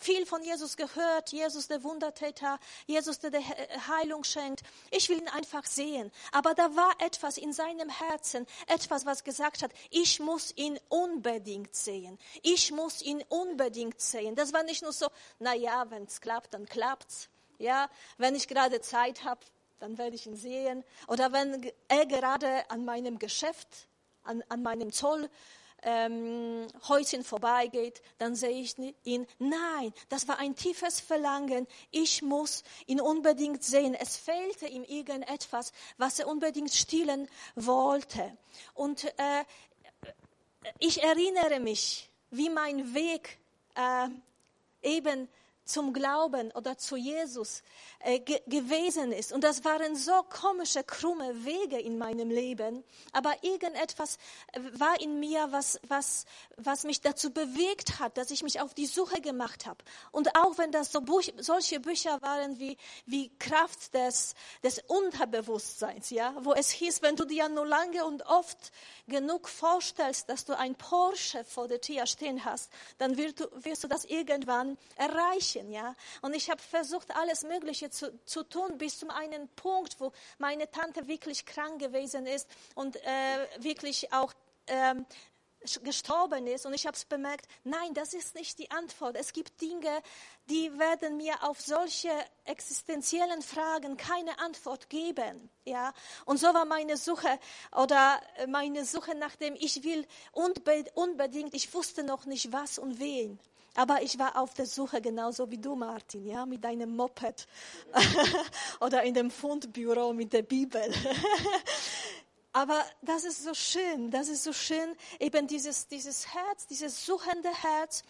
viel 0.00 0.26
von 0.26 0.42
Jesus 0.42 0.76
gehört, 0.76 1.30
Jesus 1.30 1.68
der 1.68 1.82
Wundertäter, 1.82 2.58
Jesus 2.86 3.18
der, 3.18 3.32
Heilung 3.88 4.24
schenkt. 4.24 4.62
Ich 4.90 5.08
will 5.08 5.18
ihn 5.18 5.28
einfach 5.28 5.64
sehen. 5.64 6.10
Aber 6.32 6.54
da 6.54 6.74
war 6.74 6.92
etwas 7.00 7.36
in 7.36 7.52
seinem 7.52 7.88
Herzen, 7.88 8.46
etwas, 8.66 9.06
was 9.06 9.24
gesagt 9.24 9.62
hat, 9.62 9.72
ich 9.90 10.20
muss 10.20 10.52
ihn 10.56 10.78
unbedingt 10.88 11.74
sehen. 11.74 12.18
Ich 12.42 12.72
muss 12.72 13.02
ihn 13.02 13.22
unbedingt 13.28 14.00
sehen. 14.00 14.34
Das 14.34 14.52
war 14.52 14.62
nicht 14.62 14.82
nur 14.82 14.92
so, 14.92 15.08
na 15.38 15.54
ja, 15.54 15.90
wenn 15.90 16.04
es 16.04 16.20
klappt, 16.20 16.54
dann 16.54 16.66
klappt's. 16.66 17.28
Ja, 17.58 17.88
wenn 18.18 18.34
ich 18.34 18.48
gerade 18.48 18.80
Zeit 18.80 19.24
habe, 19.24 19.40
dann 19.78 19.98
werde 19.98 20.16
ich 20.16 20.26
ihn 20.26 20.36
sehen. 20.36 20.84
Oder 21.08 21.32
wenn 21.32 21.70
er 21.88 22.06
gerade 22.06 22.68
an 22.70 22.84
meinem 22.84 23.18
Geschäft, 23.18 23.68
an, 24.22 24.42
an 24.48 24.62
meinem 24.62 24.92
Zoll 24.92 25.28
ähm, 25.84 26.66
Häuschen 26.88 27.22
vorbeigeht, 27.22 28.02
dann 28.18 28.34
sehe 28.34 28.60
ich 28.60 28.76
ihn. 29.04 29.26
Nein, 29.38 29.92
das 30.08 30.26
war 30.26 30.38
ein 30.38 30.56
tiefes 30.56 31.00
Verlangen. 31.00 31.66
Ich 31.90 32.22
muss 32.22 32.64
ihn 32.86 33.00
unbedingt 33.00 33.62
sehen. 33.62 33.94
Es 33.94 34.16
fehlte 34.16 34.66
ihm 34.66 34.84
irgendetwas, 34.84 35.72
was 35.98 36.18
er 36.18 36.28
unbedingt 36.28 36.72
stillen 36.72 37.28
wollte. 37.54 38.36
Und 38.74 39.04
äh, 39.04 39.44
ich 40.78 41.02
erinnere 41.02 41.60
mich, 41.60 42.10
wie 42.30 42.50
mein 42.50 42.94
Weg 42.94 43.38
äh, 43.74 44.08
eben 44.82 45.28
zum 45.64 45.92
Glauben 45.92 46.50
oder 46.52 46.76
zu 46.76 46.96
Jesus 46.96 47.62
äh, 48.00 48.20
ge 48.20 48.40
gewesen 48.46 49.12
ist. 49.12 49.32
Und 49.32 49.44
das 49.44 49.64
waren 49.64 49.96
so 49.96 50.22
komische, 50.28 50.84
krumme 50.84 51.44
Wege 51.44 51.78
in 51.78 51.98
meinem 51.98 52.30
Leben. 52.30 52.84
Aber 53.12 53.32
irgendetwas 53.42 54.18
äh, 54.52 54.60
war 54.74 55.00
in 55.00 55.20
mir, 55.20 55.48
was, 55.50 55.80
was, 55.88 56.26
was 56.56 56.84
mich 56.84 57.00
dazu 57.00 57.30
bewegt 57.30 57.98
hat, 57.98 58.16
dass 58.18 58.30
ich 58.30 58.42
mich 58.42 58.60
auf 58.60 58.74
die 58.74 58.86
Suche 58.86 59.20
gemacht 59.20 59.66
habe. 59.66 59.82
Und 60.12 60.36
auch 60.36 60.58
wenn 60.58 60.70
das 60.70 60.92
so 60.92 61.00
Buch, 61.00 61.22
solche 61.38 61.80
Bücher 61.80 62.20
waren 62.22 62.58
wie, 62.58 62.76
wie 63.06 63.30
Kraft 63.38 63.94
des, 63.94 64.34
des 64.62 64.80
Unterbewusstseins, 64.86 66.10
ja, 66.10 66.34
wo 66.40 66.52
es 66.52 66.70
hieß, 66.70 67.02
wenn 67.02 67.16
du 67.16 67.24
dir 67.24 67.48
nur 67.48 67.66
lange 67.66 68.04
und 68.04 68.26
oft 68.26 68.72
genug 69.06 69.48
vorstellst, 69.48 70.28
dass 70.28 70.44
du 70.44 70.56
ein 70.56 70.74
Porsche 70.74 71.44
vor 71.44 71.68
der 71.68 71.80
Tür 71.80 72.06
stehen 72.06 72.44
hast, 72.44 72.70
dann 72.98 73.16
wirst 73.16 73.40
du, 73.40 73.46
wirst 73.64 73.84
du 73.84 73.88
das 73.88 74.04
irgendwann 74.04 74.76
erreichen. 74.96 75.53
Ja? 75.70 75.94
Und 76.22 76.34
ich 76.34 76.50
habe 76.50 76.60
versucht, 76.60 77.14
alles 77.16 77.42
Mögliche 77.42 77.90
zu, 77.90 78.18
zu 78.24 78.42
tun, 78.44 78.78
bis 78.78 78.98
zum 78.98 79.10
einen 79.10 79.48
Punkt, 79.50 80.00
wo 80.00 80.12
meine 80.38 80.70
Tante 80.70 81.06
wirklich 81.06 81.46
krank 81.46 81.80
gewesen 81.80 82.26
ist 82.26 82.48
und 82.74 82.96
äh, 82.96 83.62
wirklich 83.62 84.12
auch 84.12 84.32
ähm, 84.66 85.06
gestorben 85.82 86.46
ist 86.46 86.66
und 86.66 86.74
ich 86.74 86.86
habe 86.86 86.96
es 86.96 87.04
bemerkt, 87.04 87.46
nein, 87.64 87.94
das 87.94 88.12
ist 88.12 88.34
nicht 88.34 88.58
die 88.58 88.70
Antwort. 88.70 89.16
Es 89.16 89.32
gibt 89.32 89.60
Dinge, 89.60 90.02
die 90.50 90.78
werden 90.78 91.16
mir 91.16 91.42
auf 91.42 91.60
solche 91.60 92.10
existenziellen 92.44 93.42
Fragen 93.42 93.96
keine 93.96 94.38
Antwort 94.40 94.90
geben. 94.90 95.48
Ja, 95.64 95.92
und 96.26 96.38
so 96.38 96.48
war 96.48 96.66
meine 96.66 96.96
Suche 96.96 97.38
oder 97.72 98.20
meine 98.48 98.84
Suche 98.84 99.14
nach 99.14 99.36
dem 99.36 99.54
Ich 99.54 99.82
will 99.84 100.06
unbedingt. 100.32 101.54
Ich 101.54 101.72
wusste 101.72 102.04
noch 102.04 102.26
nicht 102.26 102.52
was 102.52 102.78
und 102.78 102.98
wen. 102.98 103.38
Aber 103.76 104.02
ich 104.02 104.18
war 104.18 104.36
auf 104.40 104.54
der 104.54 104.66
Suche 104.66 105.00
genauso 105.00 105.50
wie 105.50 105.58
du, 105.58 105.74
Martin, 105.74 106.26
ja, 106.26 106.46
mit 106.46 106.62
deinem 106.62 106.94
Moped 106.94 107.46
oder 108.80 109.02
in 109.02 109.14
dem 109.14 109.30
Fundbüro 109.30 110.12
mit 110.12 110.32
der 110.32 110.42
Bibel. 110.42 110.82
Aber 112.52 112.84
das 113.02 113.24
ist 113.24 113.42
so 113.42 113.52
schön, 113.52 114.12
das 114.12 114.28
ist 114.28 114.44
so 114.44 114.52
schön, 114.52 114.94
eben 115.18 115.48
dieses, 115.48 115.88
dieses 115.88 116.32
Herz, 116.32 116.68
dieses 116.68 117.04
suchende 117.04 117.50
Herz 117.52 118.04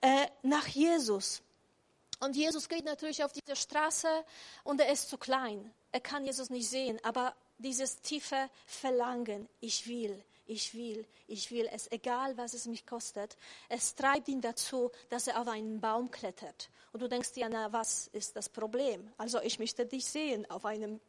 äh, 0.00 0.28
nach 0.42 0.68
Jesus. 0.68 1.42
Und 2.20 2.36
Jesus 2.36 2.68
geht 2.68 2.84
natürlich 2.84 3.24
auf 3.24 3.32
diese 3.32 3.56
Straße 3.56 4.08
und 4.62 4.80
er 4.80 4.92
ist 4.92 5.08
zu 5.08 5.18
klein. 5.18 5.72
Er 5.90 6.00
kann 6.00 6.24
Jesus 6.24 6.50
nicht 6.50 6.68
sehen, 6.68 7.00
aber 7.02 7.34
dieses 7.58 8.00
tiefe 8.00 8.48
Verlangen, 8.66 9.48
ich 9.60 9.88
will, 9.88 10.22
ich 10.50 10.74
will, 10.74 11.06
ich 11.28 11.50
will 11.52 11.68
es, 11.72 11.90
egal 11.92 12.36
was 12.36 12.54
es 12.54 12.66
mich 12.66 12.84
kostet, 12.84 13.36
es 13.68 13.94
treibt 13.94 14.28
ihn 14.28 14.40
dazu, 14.40 14.90
dass 15.08 15.28
er 15.28 15.40
auf 15.40 15.46
einen 15.46 15.80
Baum 15.80 16.10
klettert. 16.10 16.70
Und 16.92 17.00
du 17.00 17.08
denkst 17.08 17.32
dir, 17.32 17.48
na, 17.48 17.72
was 17.72 18.08
ist 18.08 18.34
das 18.34 18.48
Problem? 18.48 19.12
Also 19.16 19.40
ich 19.40 19.60
möchte 19.60 19.86
dich 19.86 20.04
sehen 20.06 20.50
auf 20.50 20.64
einem 20.64 21.00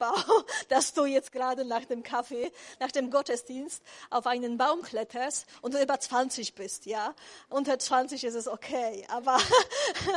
Bau, 0.00 0.14
dass 0.68 0.92
du 0.92 1.04
jetzt 1.04 1.30
gerade 1.30 1.64
nach 1.64 1.84
dem 1.84 2.02
Kaffee, 2.02 2.50
nach 2.80 2.90
dem 2.90 3.10
Gottesdienst 3.12 3.80
auf 4.08 4.26
einen 4.26 4.58
Baum 4.58 4.82
kletterst 4.82 5.46
und 5.62 5.74
du 5.74 5.80
über 5.80 6.00
20 6.00 6.56
bist, 6.56 6.86
ja. 6.86 7.14
Unter 7.48 7.78
20 7.78 8.24
ist 8.24 8.34
es 8.34 8.48
okay, 8.48 9.06
aber, 9.08 9.38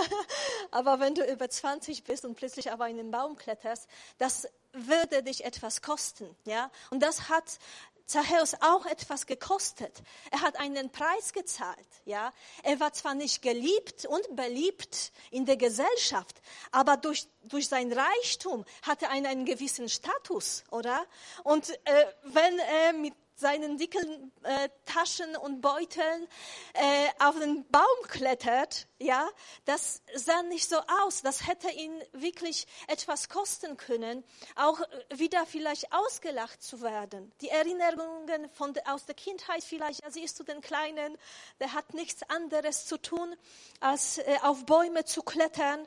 aber 0.71 0.99
wenn 0.99 1.13
du 1.13 1.23
über 1.31 1.47
20 1.47 2.05
bist 2.05 2.25
und 2.25 2.33
plötzlich 2.35 2.71
auf 2.71 2.81
einen 2.81 3.11
Baum 3.11 3.35
kletterst, 3.35 3.87
das 4.17 4.47
würde 4.71 5.21
dich 5.21 5.45
etwas 5.45 5.83
kosten, 5.83 6.35
ja. 6.45 6.71
Und 6.89 7.03
das 7.03 7.29
hat 7.29 7.59
Zachäus 8.05 8.55
auch 8.61 8.85
etwas 8.85 9.25
gekostet. 9.25 10.03
Er 10.31 10.41
hat 10.41 10.59
einen 10.59 10.89
Preis 10.91 11.33
gezahlt, 11.33 11.87
ja. 12.05 12.33
Er 12.63 12.79
war 12.79 12.93
zwar 12.93 13.15
nicht 13.15 13.41
geliebt 13.41 14.05
und 14.05 14.35
beliebt 14.35 15.11
in 15.31 15.45
der 15.45 15.57
Gesellschaft, 15.57 16.41
aber 16.71 16.97
durch, 16.97 17.27
durch 17.43 17.67
sein 17.67 17.91
Reichtum 17.91 18.65
hatte 18.81 19.05
er 19.05 19.11
einen, 19.11 19.45
gewissen 19.45 19.89
Status, 19.89 20.63
oder? 20.71 21.05
Und 21.43 21.69
äh, 21.69 22.05
wenn 22.23 22.59
er 22.59 22.93
mit 22.93 23.13
seinen 23.35 23.77
dicken 23.77 24.31
äh, 24.43 24.69
Taschen 24.85 25.35
und 25.35 25.61
Beuteln 25.61 26.27
äh, 26.73 27.09
auf 27.19 27.37
den 27.39 27.65
Baum 27.69 27.83
klettert, 28.07 28.87
ja, 28.99 29.27
das 29.65 30.01
sah 30.15 30.43
nicht 30.43 30.69
so 30.69 30.77
aus. 31.03 31.21
Das 31.21 31.47
hätte 31.47 31.69
ihn 31.69 32.01
wirklich 32.13 32.67
etwas 32.87 33.29
kosten 33.29 33.77
können, 33.77 34.23
auch 34.55 34.79
wieder 35.13 35.45
vielleicht 35.45 35.91
ausgelacht 35.91 36.61
zu 36.61 36.81
werden. 36.81 37.31
Die 37.41 37.49
Erinnerungen 37.49 38.49
von 38.51 38.73
aus 38.85 39.05
der 39.05 39.15
Kindheit 39.15 39.63
vielleicht, 39.63 40.03
ja, 40.03 40.11
siehst 40.11 40.39
du 40.39 40.43
den 40.43 40.61
Kleinen, 40.61 41.17
der 41.59 41.73
hat 41.73 41.93
nichts 41.93 42.23
anderes 42.29 42.85
zu 42.85 42.97
tun, 42.97 43.35
als 43.79 44.19
äh, 44.19 44.37
auf 44.41 44.65
Bäume 44.65 45.05
zu 45.05 45.23
klettern. 45.23 45.85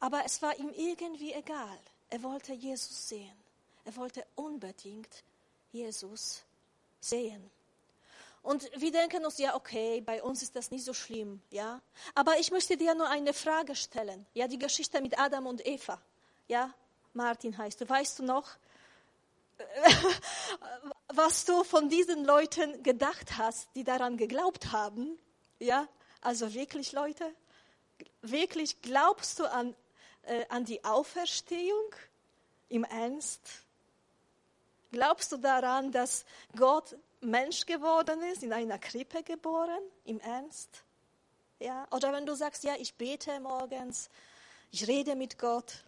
Aber 0.00 0.24
es 0.24 0.42
war 0.42 0.56
ihm 0.58 0.70
irgendwie 0.76 1.32
egal. 1.32 1.78
Er 2.10 2.22
wollte 2.22 2.52
Jesus 2.52 3.08
sehen. 3.08 3.36
Er 3.84 3.96
wollte 3.96 4.24
unbedingt 4.36 5.24
Jesus 5.72 6.36
sehen 6.36 6.47
sehen. 7.00 7.50
Und 8.42 8.70
wir 8.76 8.92
denken 8.92 9.24
uns, 9.24 9.38
ja, 9.38 9.54
okay, 9.54 10.00
bei 10.00 10.22
uns 10.22 10.42
ist 10.42 10.56
das 10.56 10.70
nicht 10.70 10.84
so 10.84 10.94
schlimm, 10.94 11.42
ja. 11.50 11.82
Aber 12.14 12.38
ich 12.38 12.50
möchte 12.50 12.76
dir 12.76 12.94
nur 12.94 13.08
eine 13.08 13.34
Frage 13.34 13.74
stellen. 13.74 14.26
Ja, 14.32 14.48
die 14.48 14.58
Geschichte 14.58 15.00
mit 15.00 15.18
Adam 15.18 15.46
und 15.46 15.66
Eva. 15.66 16.00
Ja, 16.46 16.72
Martin 17.12 17.58
heißt 17.58 17.80
du. 17.80 17.88
Weißt 17.88 18.20
du 18.20 18.22
noch, 18.22 18.48
was 21.08 21.44
du 21.44 21.64
von 21.64 21.88
diesen 21.88 22.24
Leuten 22.24 22.82
gedacht 22.82 23.36
hast, 23.36 23.68
die 23.74 23.84
daran 23.84 24.16
geglaubt 24.16 24.72
haben? 24.72 25.18
Ja, 25.58 25.88
also 26.20 26.54
wirklich, 26.54 26.92
Leute? 26.92 27.34
Wirklich 28.22 28.80
glaubst 28.82 29.40
du 29.40 29.50
an, 29.50 29.74
äh, 30.22 30.46
an 30.48 30.64
die 30.64 30.84
Auferstehung? 30.84 31.94
Im 32.68 32.84
Ernst? 32.84 33.42
Glaubst 34.90 35.32
du 35.32 35.36
daran, 35.36 35.92
dass 35.92 36.24
Gott 36.56 36.96
Mensch 37.20 37.66
geworden 37.66 38.22
ist, 38.22 38.42
in 38.42 38.52
einer 38.52 38.78
Krippe 38.78 39.22
geboren? 39.22 39.82
Im 40.04 40.18
Ernst? 40.20 40.84
Ja? 41.58 41.86
Oder 41.90 42.12
wenn 42.12 42.24
du 42.24 42.34
sagst, 42.34 42.64
ja, 42.64 42.74
ich 42.78 42.94
bete 42.94 43.38
morgens, 43.40 44.08
ich 44.70 44.86
rede 44.86 45.14
mit 45.14 45.38
Gott. 45.38 45.84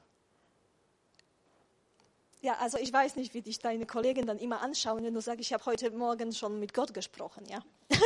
Ja, 2.43 2.55
also 2.57 2.79
ich 2.79 2.93
weiß 2.93 3.17
nicht, 3.17 3.35
wie 3.35 3.43
dich 3.43 3.59
deine 3.59 3.87
Kollegen 3.87 4.27
dann 4.27 4.39
immer 4.39 4.63
anschauen, 4.63 5.05
wenn 5.05 5.15
du 5.15 5.21
sagst, 5.21 5.41
ich 5.41 5.53
habe 5.53 5.65
heute 5.67 5.91
Morgen 5.91 6.33
schon 6.33 6.59
mit 6.59 6.73
Gott 6.73 6.95
gesprochen, 6.95 7.45
ja. 7.47 7.61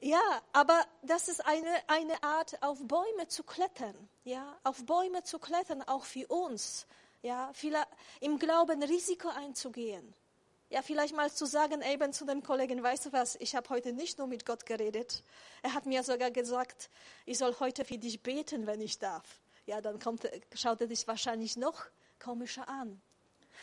ja, 0.00 0.20
aber 0.52 0.84
das 1.02 1.28
ist 1.28 1.44
eine, 1.44 1.68
eine 1.88 2.22
Art, 2.22 2.62
auf 2.62 2.78
Bäume 2.86 3.26
zu 3.26 3.42
klettern, 3.42 3.96
ja, 4.24 4.56
auf 4.62 4.86
Bäume 4.86 5.24
zu 5.24 5.40
klettern, 5.40 5.82
auch 5.82 6.04
für 6.04 6.28
uns 6.28 6.86
ja, 7.22 7.52
im 8.20 8.38
Glauben 8.38 8.82
Risiko 8.82 9.28
einzugehen. 9.28 10.14
Ja, 10.70 10.82
vielleicht 10.82 11.16
mal 11.16 11.32
zu 11.32 11.46
sagen 11.46 11.80
eben 11.80 12.12
zu 12.12 12.26
dem 12.26 12.42
Kollegen, 12.42 12.82
weißt 12.82 13.06
du 13.06 13.12
was, 13.12 13.36
ich 13.36 13.56
habe 13.56 13.70
heute 13.70 13.94
nicht 13.94 14.18
nur 14.18 14.26
mit 14.26 14.44
Gott 14.44 14.66
geredet. 14.66 15.24
Er 15.62 15.72
hat 15.72 15.86
mir 15.86 16.02
sogar 16.02 16.30
gesagt, 16.30 16.90
ich 17.24 17.38
soll 17.38 17.56
heute 17.58 17.86
für 17.86 17.96
dich 17.96 18.22
beten, 18.22 18.66
wenn 18.66 18.82
ich 18.82 18.98
darf. 18.98 19.40
Ja, 19.64 19.80
dann 19.80 19.98
kommt, 19.98 20.28
schaut 20.52 20.82
er 20.82 20.86
dich 20.86 21.08
wahrscheinlich 21.08 21.56
noch 21.56 21.86
komischer 22.18 22.68
an. 22.68 23.00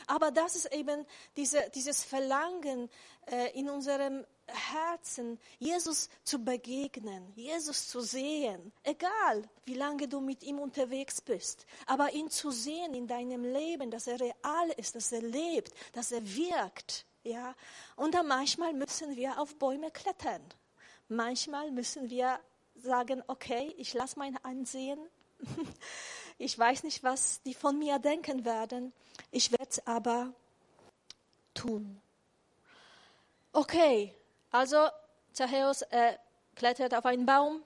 Aber 0.08 0.32
das 0.32 0.56
ist 0.56 0.74
eben 0.74 1.06
diese, 1.38 1.70
dieses 1.76 2.04
Verlangen 2.04 2.90
äh, 3.28 3.52
in 3.58 3.70
unserem 3.70 4.26
Herzen, 4.48 5.40
Jesus 5.60 6.10
zu 6.24 6.40
begegnen, 6.40 7.32
Jesus 7.36 7.88
zu 7.88 8.02
sehen, 8.02 8.72
egal 8.84 9.44
wie 9.66 9.74
lange 9.74 10.08
du 10.08 10.22
mit 10.22 10.44
ihm 10.44 10.60
unterwegs 10.60 11.22
bist, 11.22 11.66
aber 11.86 12.14
ihn 12.14 12.30
zu 12.30 12.52
sehen 12.52 12.94
in 12.94 13.08
deinem 13.08 13.44
Leben, 13.44 13.90
dass 13.92 14.08
er 14.08 14.20
real 14.20 14.70
ist, 14.78 14.96
dass 14.96 15.12
er 15.12 15.22
lebt, 15.22 15.74
dass 15.94 16.12
er 16.12 16.24
wirkt, 16.36 17.06
ja. 17.24 17.56
Und 17.96 18.14
dann 18.14 18.28
manchmal 18.28 18.74
müssen 18.74 19.16
wir 19.16 19.40
auf 19.40 19.56
Bäume 19.56 19.90
klettern. 19.92 20.42
Manchmal 21.08 21.72
müssen 21.72 22.10
wir 22.10 22.40
sagen, 22.76 23.24
okay, 23.28 23.74
ich 23.78 23.94
lasse 23.94 24.20
mein 24.20 24.38
Ansehen. 24.44 25.00
Ich 26.38 26.60
weiß 26.60 26.84
nicht, 26.84 27.02
was 27.02 27.42
die 27.44 27.54
von 27.54 27.80
mir 27.80 27.98
denken 27.98 28.44
werden. 28.44 28.92
Ich 29.32 29.54
werde 29.54 29.70
es 29.70 29.88
aber 29.88 30.34
tun. 31.54 32.02
Okay, 33.54 34.14
also 34.56 34.88
Zachäus 35.34 35.82
äh, 35.84 36.18
klettert 36.56 36.94
auf 36.96 37.06
einen 37.06 37.26
Baum. 37.26 37.62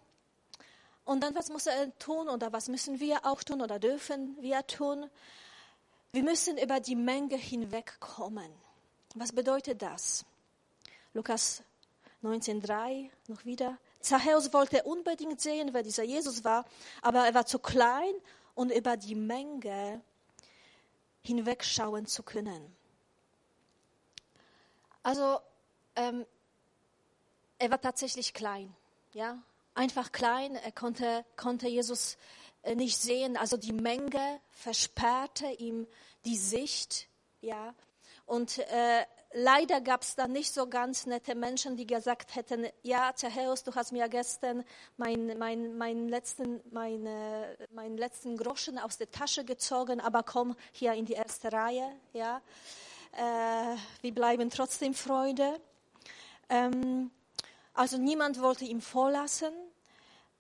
Und 1.06 1.22
dann, 1.22 1.36
was 1.36 1.50
muss 1.50 1.68
er 1.68 1.98
tun 2.00 2.28
oder 2.30 2.52
was 2.52 2.68
müssen 2.68 3.00
wir 3.00 3.26
auch 3.26 3.44
tun 3.44 3.62
oder 3.62 3.80
dürfen 3.80 4.38
wir 4.42 4.66
tun? 4.66 5.10
Wir 6.12 6.24
müssen 6.24 6.58
über 6.58 6.80
die 6.80 6.96
Menge 6.96 7.36
hinwegkommen. 7.36 8.52
Was 9.14 9.32
bedeutet 9.32 9.82
das? 9.82 10.26
Lukas 11.14 11.64
19,3 12.24 13.10
noch 13.28 13.46
wieder. 13.46 13.78
Zachäus 14.00 14.52
wollte 14.54 14.84
unbedingt 14.84 15.42
sehen, 15.42 15.74
wer 15.74 15.84
dieser 15.84 16.04
Jesus 16.04 16.44
war, 16.44 16.66
aber 17.02 17.26
er 17.26 17.34
war 17.36 17.46
zu 17.46 17.60
klein, 17.60 18.14
um 18.56 18.72
über 18.72 18.98
die 18.98 19.16
Menge 19.16 20.02
hinwegschauen 21.22 22.08
zu 22.08 22.24
können. 22.24 22.76
Also, 25.04 25.40
ähm, 25.96 26.26
er 27.60 27.72
war 27.72 27.82
tatsächlich 27.82 28.34
klein, 28.34 28.74
ja, 29.14 29.38
einfach 29.76 30.12
klein. 30.12 30.56
Er 30.56 30.72
konnte, 30.72 31.26
konnte 31.36 31.68
Jesus 31.68 32.18
äh, 32.64 32.76
nicht 32.76 32.98
sehen. 32.98 33.38
Also 33.38 33.58
die 33.58 33.74
Menge 33.74 34.40
versperrte 34.50 35.48
ihm 35.58 35.88
die 36.26 36.38
Sicht, 36.38 37.08
ja. 37.42 37.74
Und 38.26 38.60
äh, 38.60 39.06
leider 39.34 39.82
gab 39.82 40.04
es 40.04 40.16
da 40.16 40.28
nicht 40.28 40.54
so 40.54 40.68
ganz 40.68 41.06
nette 41.06 41.36
Menschen, 41.36 41.76
die 41.78 41.88
gesagt 41.88 42.36
hätten, 42.36 42.68
ja, 42.84 43.14
Zachäus, 43.16 43.64
du 43.64 43.74
hast 43.74 43.92
mir 43.92 44.08
gestern 44.08 44.64
meinen 44.98 45.38
mein, 45.38 45.78
mein 45.78 46.10
letzten, 46.10 46.62
meine, 46.72 47.58
meinen 47.72 47.98
letzten 47.98 48.38
Groschen 48.38 48.78
aus 48.78 48.98
der 48.98 49.12
Tasche 49.12 49.46
gezogen, 49.46 50.00
aber 50.00 50.24
komm 50.24 50.56
hier 50.72 50.94
in 50.94 51.06
die 51.06 51.14
erste 51.14 51.52
Reihe. 51.52 51.92
Ja. 52.14 52.42
Äh, 53.14 53.76
wir 54.02 54.14
bleiben 54.14 54.50
trotzdem 54.50 54.94
Freude. 54.94 55.60
Ähm, 56.50 57.12
also 57.80 57.98
niemand 57.98 58.42
wollte 58.42 58.66
ihm 58.66 58.82
vorlassen. 58.82 59.54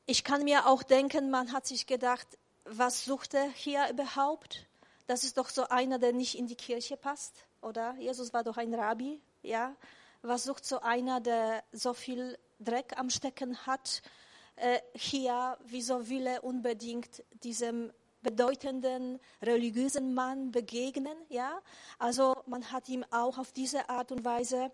Ich 0.05 0.23
kann 0.23 0.43
mir 0.43 0.67
auch 0.67 0.83
denken, 0.83 1.29
man 1.29 1.53
hat 1.53 1.65
sich 1.65 1.87
gedacht, 1.87 2.27
was 2.65 3.05
sucht 3.05 3.33
er 3.33 3.49
hier 3.49 3.87
überhaupt? 3.89 4.67
Das 5.07 5.23
ist 5.23 5.37
doch 5.37 5.47
so 5.49 5.63
einer, 5.69 5.99
der 5.99 6.11
nicht 6.11 6.37
in 6.37 6.47
die 6.47 6.55
Kirche 6.55 6.97
passt 6.97 7.45
oder? 7.61 7.95
Jesus 7.99 8.33
war 8.33 8.43
doch 8.43 8.57
ein 8.57 8.73
Rabbi, 8.73 9.21
ja? 9.41 9.75
Was 10.21 10.43
sucht 10.43 10.65
so 10.65 10.81
einer, 10.81 11.21
der 11.21 11.63
so 11.71 11.93
viel 11.93 12.37
Dreck 12.59 12.97
am 12.97 13.09
Stecken 13.09 13.65
hat, 13.65 14.01
äh, 14.57 14.79
hier, 14.93 15.57
wieso 15.65 16.09
will 16.09 16.27
er 16.27 16.43
unbedingt 16.43 17.23
diesem 17.43 17.93
bedeutenden 18.21 19.17
religiösen 19.41 20.13
Mann 20.13 20.51
begegnen, 20.51 21.15
ja? 21.29 21.61
Also 21.99 22.35
man 22.47 22.69
hat 22.71 22.89
ihm 22.89 23.05
auch 23.11 23.37
auf 23.37 23.53
diese 23.53 23.89
Art 23.89 24.11
und 24.11 24.25
Weise 24.25 24.71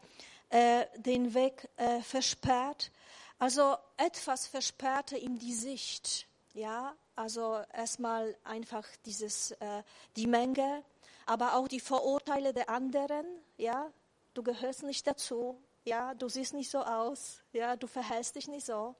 äh, 0.50 0.86
den 0.98 1.34
Weg 1.34 1.68
äh, 1.78 2.02
versperrt. 2.02 2.92
Also 3.40 3.76
etwas 3.98 4.48
versperrte 4.48 5.18
ihm 5.18 5.38
die 5.38 5.54
Sicht, 5.54 6.28
ja? 6.54 6.96
Also 7.16 7.62
erstmal 7.74 8.36
einfach 8.44 8.86
dieses, 9.06 9.52
äh, 9.52 9.84
die 10.18 10.28
Menge, 10.28 10.84
aber 11.26 11.56
auch 11.56 11.68
die 11.68 11.80
Vorurteile 11.80 12.54
der 12.54 12.70
anderen, 12.70 13.26
ja, 13.58 13.90
du 14.34 14.44
gehörst 14.44 14.84
nicht 14.84 15.08
dazu, 15.08 15.58
ja, 15.86 16.14
du 16.14 16.28
siehst 16.28 16.54
nicht 16.54 16.70
so 16.70 16.80
aus, 16.80 17.42
ja, 17.54 17.78
du 17.78 17.88
verhältst 17.88 18.36
dich 18.36 18.48
nicht 18.48 18.66
so, 18.66 18.96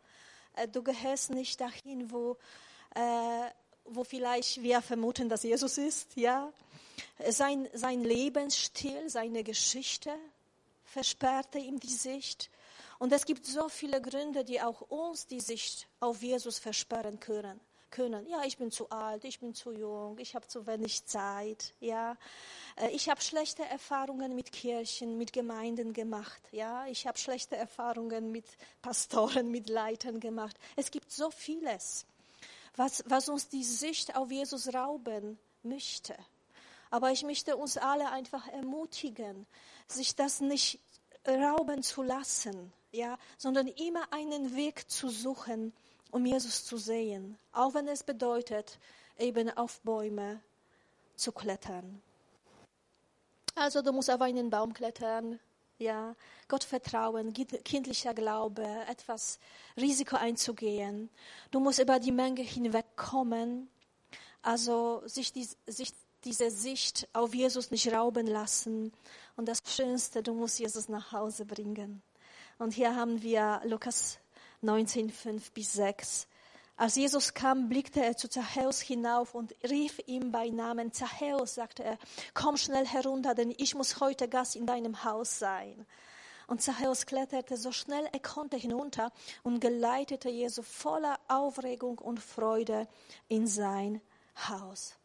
äh, 0.56 0.68
du 0.68 0.82
gehörst 0.82 1.32
nicht 1.32 1.60
dahin, 1.60 2.10
wo, 2.12 2.38
äh, 2.96 3.50
wo 3.84 4.04
vielleicht 4.04 4.64
wir 4.64 4.82
vermuten, 4.82 5.28
dass 5.28 5.44
Jesus 5.44 5.78
ist, 5.78 6.16
ja. 6.16 6.52
Sein, 7.30 7.68
sein 7.74 8.04
Lebensstil, 8.04 9.10
seine 9.10 9.44
Geschichte 9.44 10.12
versperrte 10.96 11.60
ihm 11.60 11.78
die 11.78 11.92
Sicht. 11.92 12.50
Und 13.00 13.12
es 13.12 13.26
gibt 13.26 13.46
so 13.46 13.68
viele 13.68 14.02
Gründe, 14.02 14.46
die 14.46 14.62
auch 14.62 14.80
uns 14.80 15.28
die 15.28 15.42
Sicht 15.42 15.90
auf 16.00 16.24
Jesus 16.24 16.58
versperren 16.58 17.20
können 17.20 17.60
können. 17.92 18.26
Ja, 18.28 18.44
ich 18.44 18.58
bin 18.58 18.72
zu 18.72 18.90
alt, 18.90 19.24
ich 19.26 19.40
bin 19.40 19.54
zu 19.54 19.72
jung, 19.72 20.18
ich 20.20 20.36
habe 20.36 20.48
zu 20.48 20.68
wenig 20.68 21.06
Zeit. 21.06 21.74
Ja, 21.80 22.18
äh, 22.78 22.90
ich 22.90 23.10
habe 23.10 23.22
schlechte 23.22 23.64
Erfahrungen 23.64 24.36
mit 24.36 24.52
Kirchen, 24.52 25.18
mit 25.18 25.32
Gemeinden 25.34 25.92
gemacht. 25.94 26.42
Ja, 26.52 26.88
ich 26.88 27.08
habe 27.08 27.18
schlechte 27.18 27.56
Erfahrungen 27.56 28.32
mit 28.32 28.46
Pastoren, 28.82 29.52
mit 29.52 29.70
Leitern 29.70 30.20
gemacht. 30.20 30.58
Es 30.78 30.92
gibt 30.92 31.12
so 31.12 31.30
vieles, 31.30 32.06
was, 32.76 33.04
was 33.08 33.30
uns 33.30 33.50
die 33.50 33.64
Sicht 33.64 34.16
auf 34.16 34.32
Jesus 34.32 34.74
rauben 34.74 35.38
möchte. 35.64 36.16
Aber 36.96 37.12
ich 37.12 37.24
möchte 37.24 37.58
uns 37.58 37.76
alle 37.76 38.10
einfach 38.10 38.48
ermutigen, 38.48 39.46
sich 39.86 40.16
das 40.16 40.40
nicht 40.40 40.80
rauben 41.28 41.84
zu 41.84 42.04
lassen, 42.04 42.72
ja, 42.94 43.18
sondern 43.38 43.68
immer 43.68 44.14
einen 44.14 44.56
Weg 44.56 44.90
zu 44.90 45.10
suchen, 45.10 45.74
um 46.12 46.26
Jesus 46.26 46.64
zu 46.64 46.78
sehen, 46.78 47.38
auch 47.52 47.74
wenn 47.74 47.90
es 47.90 48.04
bedeutet, 48.04 48.80
eben 49.18 49.50
auf 49.58 49.82
Bäume 49.82 50.40
zu 51.18 51.34
klettern. 51.34 52.02
Also 53.56 53.82
du 53.82 53.92
musst 53.92 54.10
auf 54.10 54.22
einen 54.22 54.50
Baum 54.50 54.74
klettern, 54.74 55.42
ja, 55.78 56.16
Gott 56.48 56.64
vertrauen, 56.64 57.34
kindlicher 57.34 58.14
Glaube, 58.14 58.66
etwas 58.88 59.40
Risiko 59.76 60.16
einzugehen. 60.16 61.10
Du 61.52 61.60
musst 61.60 61.80
über 61.80 62.00
die 62.00 62.14
Menge 62.14 62.42
hinwegkommen, 62.42 63.70
also 64.42 65.02
sich, 65.08 65.34
die, 65.34 65.50
sich 65.68 65.92
diese 66.26 66.50
Sicht 66.50 67.08
auf 67.14 67.34
Jesus 67.34 67.72
nicht 67.72 67.92
rauben 67.94 68.28
lassen. 68.28 68.92
Und 69.36 69.48
das 69.48 69.60
Schönste, 69.66 70.24
du 70.24 70.34
musst 70.34 70.60
Jesus 70.60 70.90
nach 70.90 71.12
Hause 71.12 71.46
bringen. 71.46 72.02
Und 72.58 72.74
hier 72.74 72.96
haben 72.96 73.22
wir 73.22 73.62
Lukas 73.66 74.18
19, 74.62 75.12
5 75.12 75.52
bis 75.52 75.74
6. 75.74 76.28
Als 76.78 76.96
Jesus 76.96 77.34
kam, 77.34 77.70
blickte 77.70 78.04
er 78.04 78.18
zu 78.18 78.28
Zachäus 78.28 78.82
hinauf 78.82 79.34
und 79.36 79.56
rief 79.70 80.02
ihm 80.08 80.32
bei 80.32 80.50
Namen. 80.50 80.92
Zachäus, 80.92 81.56
sagte 81.56 81.84
er, 81.84 81.98
komm 82.34 82.58
schnell 82.58 82.86
herunter, 82.86 83.34
denn 83.34 83.54
ich 83.58 83.76
muss 83.76 84.02
heute 84.02 84.28
Gast 84.28 84.56
in 84.56 84.66
deinem 84.66 85.04
Haus 85.06 85.40
sein. 85.40 85.86
Und 86.48 86.62
Zachäus 86.62 87.06
kletterte 87.06 87.58
so 87.58 87.72
schnell 87.72 88.08
er 88.12 88.20
konnte 88.20 88.58
hinunter 88.58 89.12
und 89.44 89.62
geleitete 89.62 90.30
Jesus 90.30 90.68
voller 90.68 91.20
Aufregung 91.28 91.98
und 91.98 92.20
Freude 92.20 92.88
in 93.30 93.48
sein 93.48 94.02
Haus. 94.50 94.98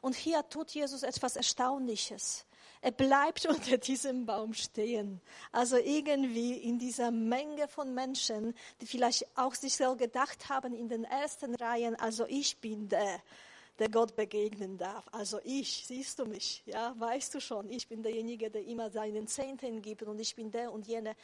Und 0.00 0.14
hier 0.14 0.48
tut 0.48 0.70
Jesus 0.70 1.02
etwas 1.02 1.36
Erstaunliches. 1.36 2.46
Er 2.80 2.92
bleibt 2.92 3.46
unter 3.48 3.78
diesem 3.78 4.26
Baum 4.26 4.54
stehen. 4.54 5.20
Also 5.52 5.76
irgendwie 5.76 6.54
in 6.54 6.78
dieser 6.78 7.10
Menge 7.10 7.68
von 7.68 7.94
Menschen, 7.94 8.54
die 8.80 8.86
vielleicht 8.86 9.26
auch 9.36 9.54
sich 9.54 9.76
so 9.76 9.96
gedacht 9.96 10.48
haben 10.48 10.74
in 10.74 10.88
den 10.88 11.04
ersten 11.04 11.54
Reihen, 11.54 11.96
also 11.96 12.26
ich 12.28 12.58
bin 12.58 12.88
der, 12.88 13.20
der 13.78 13.88
Gott 13.88 14.14
begegnen 14.16 14.78
darf. 14.78 15.04
Also 15.12 15.40
ich, 15.44 15.84
siehst 15.86 16.18
du 16.18 16.26
mich, 16.26 16.62
ja, 16.66 16.94
weißt 16.98 17.34
du 17.34 17.40
schon, 17.40 17.70
ich 17.70 17.88
bin 17.88 18.02
derjenige, 18.02 18.50
der 18.50 18.64
immer 18.64 18.90
seinen 18.90 19.26
Zehnten 19.26 19.82
gibt 19.82 20.02
und 20.02 20.18
ich 20.20 20.34
bin 20.34 20.50
der 20.50 20.72
und 20.72 20.86
jene. 20.86 21.16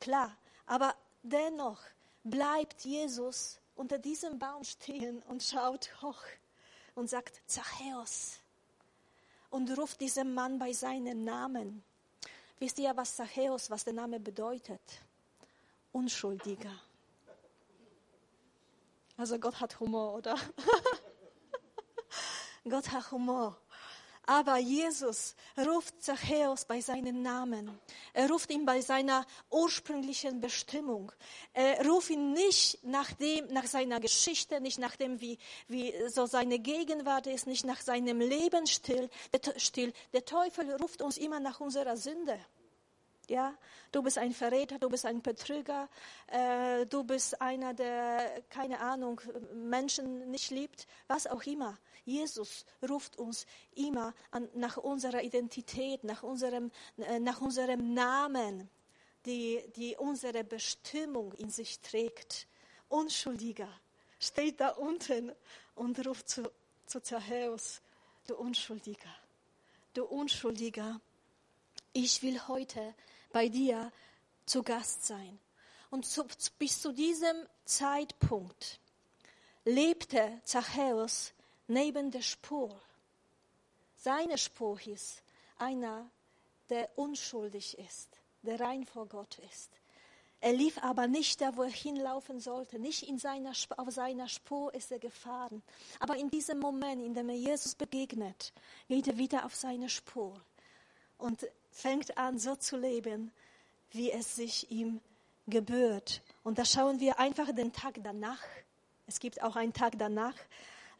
Klar, 0.00 0.36
aber 0.66 0.94
dennoch 1.22 1.80
bleibt 2.22 2.82
Jesus 2.84 3.60
unter 3.74 3.98
diesem 3.98 4.38
Baum 4.38 4.62
stehen 4.64 5.22
und 5.28 5.42
schaut 5.42 5.90
hoch 6.02 6.22
und 6.94 7.08
sagt, 7.08 7.40
Zachäus, 7.46 8.40
und 9.50 9.76
ruft 9.76 10.00
diesen 10.00 10.32
Mann 10.32 10.58
bei 10.58 10.72
seinem 10.72 11.24
Namen. 11.24 11.82
Wisst 12.58 12.78
ihr, 12.78 12.96
was 12.96 13.16
Zachäus, 13.16 13.70
was 13.70 13.84
der 13.84 13.92
Name 13.92 14.20
bedeutet? 14.20 14.80
Unschuldiger. 15.92 16.72
Also 19.16 19.38
Gott 19.38 19.60
hat 19.60 19.78
Humor, 19.80 20.14
oder? 20.14 20.36
Gott 22.68 22.90
hat 22.92 23.10
Humor. 23.10 23.56
Aber 24.30 24.58
Jesus 24.58 25.34
ruft 25.58 26.04
Zachäus 26.04 26.64
bei 26.64 26.80
seinem 26.80 27.20
Namen. 27.20 27.80
Er 28.12 28.30
ruft 28.30 28.52
ihn 28.52 28.64
bei 28.64 28.80
seiner 28.80 29.26
ursprünglichen 29.50 30.40
Bestimmung. 30.40 31.10
Er 31.52 31.84
ruft 31.84 32.10
ihn 32.10 32.32
nicht 32.32 32.78
nach, 32.84 33.10
dem, 33.14 33.48
nach 33.48 33.66
seiner 33.66 33.98
Geschichte, 33.98 34.60
nicht 34.60 34.78
nach 34.78 34.94
dem, 34.94 35.20
wie, 35.20 35.36
wie 35.66 35.92
so 36.06 36.26
seine 36.26 36.60
Gegenwart 36.60 37.26
ist, 37.26 37.48
nicht 37.48 37.64
nach 37.64 37.80
seinem 37.80 38.20
Lebensstil. 38.20 39.10
Der, 39.32 39.92
der 40.12 40.24
Teufel 40.24 40.76
ruft 40.76 41.02
uns 41.02 41.16
immer 41.16 41.40
nach 41.40 41.58
unserer 41.58 41.96
Sünde. 41.96 42.38
Ja, 43.26 43.52
du 43.90 44.00
bist 44.00 44.16
ein 44.16 44.32
Verräter, 44.32 44.78
du 44.78 44.88
bist 44.88 45.06
ein 45.06 45.22
Betrüger, 45.22 45.88
äh, 46.28 46.86
du 46.86 47.02
bist 47.02 47.40
einer, 47.40 47.74
der, 47.74 48.42
keine 48.48 48.78
Ahnung, 48.78 49.20
Menschen 49.54 50.30
nicht 50.30 50.52
liebt, 50.52 50.86
was 51.08 51.26
auch 51.26 51.42
immer. 51.42 51.76
Jesus 52.04 52.64
ruft 52.88 53.16
uns 53.18 53.46
immer 53.74 54.14
an, 54.30 54.48
nach 54.54 54.76
unserer 54.76 55.22
Identität, 55.22 56.04
nach 56.04 56.22
unserem, 56.22 56.70
äh, 56.98 57.18
nach 57.18 57.40
unserem 57.40 57.94
Namen, 57.94 58.68
die, 59.26 59.62
die 59.76 59.96
unsere 59.96 60.44
Bestimmung 60.44 61.32
in 61.34 61.50
sich 61.50 61.80
trägt. 61.80 62.46
Unschuldiger 62.88 63.68
steht 64.18 64.60
da 64.60 64.70
unten 64.70 65.32
und 65.74 66.06
ruft 66.06 66.28
zu, 66.28 66.50
zu 66.86 67.02
Zachäus, 67.02 67.82
du 68.26 68.36
Unschuldiger, 68.36 69.14
du 69.94 70.04
Unschuldiger, 70.04 71.00
ich 71.92 72.22
will 72.22 72.40
heute 72.48 72.94
bei 73.32 73.48
dir 73.48 73.92
zu 74.46 74.62
Gast 74.62 75.06
sein. 75.06 75.38
Und 75.90 76.06
zu, 76.06 76.24
bis 76.58 76.80
zu 76.80 76.92
diesem 76.92 77.36
Zeitpunkt 77.64 78.80
lebte 79.64 80.40
Zachäus 80.44 81.32
neben 81.70 82.10
der 82.10 82.22
Spur. 82.22 82.78
Seine 83.96 84.38
Spur 84.38 84.78
hieß 84.78 85.22
einer, 85.58 86.10
der 86.68 86.88
unschuldig 86.96 87.78
ist, 87.78 88.08
der 88.42 88.60
rein 88.60 88.84
vor 88.84 89.06
Gott 89.06 89.38
ist. 89.50 89.70
Er 90.42 90.52
lief 90.52 90.78
aber 90.82 91.06
nicht 91.06 91.40
da, 91.40 91.56
wo 91.56 91.62
er 91.62 91.70
hinlaufen 91.70 92.40
sollte. 92.40 92.78
Nicht 92.78 93.02
in 93.02 93.18
seiner, 93.18 93.52
auf 93.76 93.90
seiner 93.90 94.26
Spur 94.28 94.72
ist 94.74 94.90
er 94.90 94.98
gefahren. 94.98 95.62
Aber 95.98 96.16
in 96.16 96.30
diesem 96.30 96.58
Moment, 96.58 97.02
in 97.02 97.12
dem 97.12 97.28
er 97.28 97.36
Jesus 97.36 97.74
begegnet, 97.74 98.52
geht 98.88 99.06
er 99.06 99.18
wieder 99.18 99.44
auf 99.44 99.54
seine 99.54 99.90
Spur 99.90 100.40
und 101.18 101.46
fängt 101.70 102.16
an, 102.16 102.38
so 102.38 102.56
zu 102.56 102.78
leben, 102.78 103.32
wie 103.90 104.10
es 104.10 104.36
sich 104.36 104.70
ihm 104.70 105.00
gebührt. 105.46 106.22
Und 106.42 106.58
da 106.58 106.64
schauen 106.64 107.00
wir 107.00 107.18
einfach 107.18 107.54
den 107.54 107.72
Tag 107.72 108.00
danach. 108.02 108.42
Es 109.06 109.20
gibt 109.20 109.42
auch 109.42 109.56
einen 109.56 109.74
Tag 109.74 109.98
danach, 109.98 110.36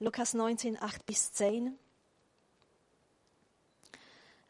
Lukas 0.03 0.33
19, 0.33 0.81
8 0.81 1.05
bis 1.05 1.31
10. 1.35 1.79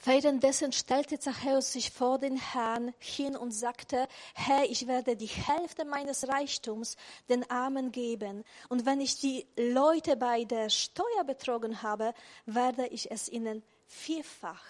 Währenddessen 0.04 0.72
stellte 0.72 1.18
Zachäus 1.18 1.72
sich 1.72 1.90
vor 1.90 2.20
den 2.20 2.36
Herrn 2.36 2.94
hin 3.00 3.36
und 3.36 3.50
sagte, 3.50 4.06
Herr, 4.34 4.64
ich 4.70 4.86
werde 4.86 5.16
die 5.16 5.26
Hälfte 5.26 5.84
meines 5.84 6.28
Reichtums 6.28 6.96
den 7.28 7.50
Armen 7.50 7.90
geben. 7.90 8.44
Und 8.68 8.86
wenn 8.86 9.00
ich 9.00 9.18
die 9.18 9.44
Leute 9.56 10.16
bei 10.16 10.44
der 10.44 10.70
Steuer 10.70 11.24
betrogen 11.26 11.82
habe, 11.82 12.14
werde 12.46 12.86
ich 12.86 13.10
es 13.10 13.28
ihnen 13.28 13.64
vierfach 13.88 14.64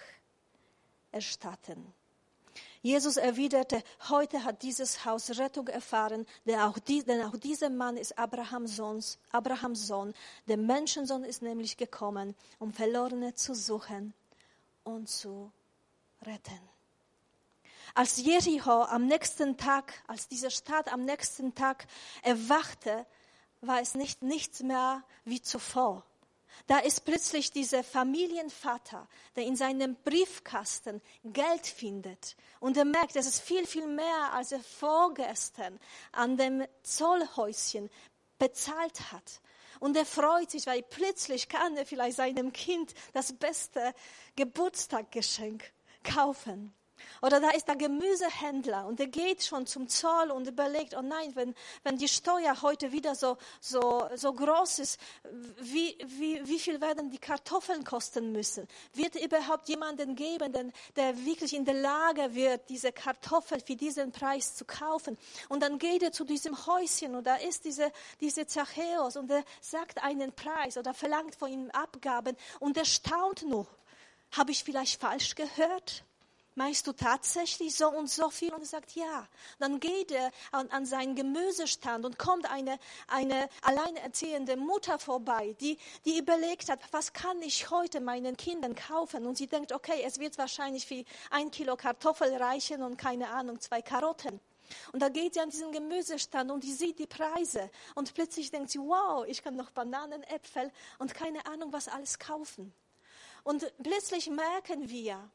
erstatten. 1.11 1.93
Jesus 2.81 3.17
erwiderte, 3.17 3.83
heute 4.09 4.43
hat 4.43 4.63
dieses 4.63 5.05
Haus 5.05 5.37
Rettung 5.37 5.67
erfahren, 5.67 6.25
denn 6.45 6.59
auch, 6.59 6.79
die, 6.79 7.03
denn 7.03 7.21
auch 7.23 7.37
dieser 7.37 7.69
Mann 7.69 7.95
ist 7.95 8.17
Abrahams 8.17 8.75
Sohn, 8.75 9.03
Abrahams 9.31 9.85
Sohn. 9.85 10.13
Der 10.47 10.57
Menschensohn 10.57 11.23
ist 11.23 11.43
nämlich 11.43 11.77
gekommen, 11.77 12.35
um 12.57 12.73
Verlorene 12.73 13.35
zu 13.35 13.53
suchen 13.53 14.13
und 14.83 15.09
zu 15.09 15.51
retten. 16.23 16.59
Als 17.93 18.17
Jericho 18.17 18.83
am 18.83 19.05
nächsten 19.05 19.57
Tag, 19.57 19.93
als 20.07 20.27
diese 20.27 20.49
Stadt 20.49 20.91
am 20.91 21.05
nächsten 21.05 21.53
Tag 21.53 21.85
erwachte, 22.23 23.05
war 23.61 23.79
es 23.79 23.93
nicht 23.93 24.23
nichts 24.23 24.61
mehr 24.63 25.03
wie 25.23 25.41
zuvor. 25.41 26.03
Da 26.67 26.79
ist 26.79 27.05
plötzlich 27.05 27.51
dieser 27.51 27.83
Familienvater, 27.83 29.07
der 29.35 29.43
in 29.43 29.55
seinem 29.55 29.95
Briefkasten 30.03 31.01
Geld 31.23 31.65
findet 31.65 32.35
und 32.59 32.77
er 32.77 32.85
merkt, 32.85 33.15
es 33.15 33.25
ist 33.25 33.41
viel, 33.41 33.65
viel 33.65 33.87
mehr, 33.87 34.33
als 34.33 34.51
er 34.51 34.59
vorgestern 34.59 35.79
an 36.11 36.37
dem 36.37 36.65
Zollhäuschen 36.83 37.89
bezahlt 38.37 39.11
hat. 39.11 39.41
Und 39.79 39.97
er 39.97 40.05
freut 40.05 40.51
sich, 40.51 40.67
weil 40.67 40.83
plötzlich 40.83 41.49
kann 41.49 41.75
er 41.75 41.85
vielleicht 41.85 42.17
seinem 42.17 42.53
Kind 42.53 42.93
das 43.13 43.33
beste 43.33 43.93
Geburtstagsgeschenk 44.35 45.71
kaufen. 46.03 46.73
Oder 47.21 47.39
da 47.39 47.49
ist 47.51 47.67
der 47.67 47.75
Gemüsehändler 47.75 48.85
und 48.85 48.99
der 48.99 49.07
geht 49.07 49.43
schon 49.43 49.65
zum 49.67 49.87
Zoll 49.87 50.31
und 50.31 50.47
überlegt, 50.47 50.95
oh 50.95 51.01
nein, 51.01 51.35
wenn, 51.35 51.53
wenn 51.83 51.97
die 51.97 52.07
Steuer 52.07 52.61
heute 52.61 52.91
wieder 52.91 53.15
so, 53.15 53.37
so, 53.59 54.09
so 54.15 54.33
groß 54.33 54.79
ist, 54.79 54.99
wie, 55.59 55.97
wie, 56.05 56.41
wie 56.47 56.59
viel 56.59 56.81
werden 56.81 57.09
die 57.09 57.19
Kartoffeln 57.19 57.83
kosten 57.83 58.31
müssen? 58.31 58.67
Wird 58.93 59.15
überhaupt 59.15 59.69
jemanden 59.69 60.15
geben, 60.15 60.51
den, 60.51 60.73
der 60.95 61.25
wirklich 61.25 61.53
in 61.53 61.65
der 61.65 61.75
Lage 61.75 62.33
wird, 62.33 62.69
diese 62.69 62.91
Kartoffel 62.91 63.59
für 63.59 63.75
diesen 63.75 64.11
Preis 64.11 64.55
zu 64.55 64.65
kaufen? 64.65 65.17
Und 65.49 65.61
dann 65.61 65.77
geht 65.77 66.03
er 66.03 66.11
zu 66.11 66.23
diesem 66.23 66.65
Häuschen 66.65 67.15
und 67.15 67.25
da 67.25 67.35
ist 67.35 67.65
diese, 67.65 67.91
diese 68.19 68.47
Zachäus 68.47 69.15
und 69.15 69.29
er 69.29 69.43
sagt 69.59 70.03
einen 70.03 70.33
Preis 70.33 70.77
oder 70.77 70.93
verlangt 70.93 71.35
von 71.35 71.51
ihm 71.51 71.69
Abgaben 71.71 72.35
und 72.59 72.77
er 72.77 72.85
staunt 72.85 73.43
nur. 73.43 73.67
Habe 74.31 74.51
ich 74.51 74.63
vielleicht 74.63 74.99
falsch 74.99 75.35
gehört? 75.35 76.03
Meinst 76.55 76.85
du 76.85 76.91
tatsächlich 76.91 77.75
so 77.75 77.89
und 77.89 78.09
so 78.09 78.29
viel? 78.29 78.53
Und 78.53 78.65
sagt, 78.65 78.91
ja. 78.95 79.27
Dann 79.59 79.79
geht 79.79 80.11
er 80.11 80.31
an, 80.51 80.69
an 80.69 80.85
seinen 80.85 81.15
Gemüsestand 81.15 82.05
und 82.05 82.19
kommt 82.19 82.49
eine, 82.51 82.77
eine 83.07 83.47
alleinerziehende 83.61 84.57
Mutter 84.57 84.99
vorbei, 84.99 85.55
die, 85.61 85.77
die 86.03 86.17
überlegt 86.17 86.69
hat, 86.69 86.79
was 86.91 87.13
kann 87.13 87.41
ich 87.41 87.69
heute 87.69 88.01
meinen 88.01 88.35
Kindern 88.35 88.75
kaufen? 88.75 89.25
Und 89.25 89.37
sie 89.37 89.47
denkt, 89.47 89.71
okay, 89.71 90.03
es 90.05 90.19
wird 90.19 90.37
wahrscheinlich 90.37 90.85
für 90.85 91.05
ein 91.29 91.51
Kilo 91.51 91.77
Kartoffel 91.77 92.35
reichen 92.35 92.83
und 92.83 92.97
keine 92.97 93.29
Ahnung, 93.29 93.61
zwei 93.61 93.81
Karotten. 93.81 94.41
Und 94.91 95.01
da 95.01 95.09
geht 95.09 95.33
sie 95.33 95.39
an 95.39 95.49
diesen 95.49 95.71
Gemüsestand 95.71 96.51
und 96.51 96.63
die 96.63 96.73
sieht 96.73 96.99
die 96.99 97.07
Preise. 97.07 97.69
Und 97.95 98.13
plötzlich 98.13 98.51
denkt 98.51 98.71
sie, 98.71 98.79
wow, 98.79 99.25
ich 99.27 99.43
kann 99.43 99.55
noch 99.55 99.71
Bananen, 99.71 100.23
Äpfel 100.23 100.71
und 100.99 101.13
keine 101.13 101.45
Ahnung, 101.45 101.71
was 101.71 101.87
alles 101.87 102.19
kaufen. 102.19 102.73
Und 103.43 103.71
plötzlich 103.81 104.29
merken 104.29 104.89
wir, 104.89 105.29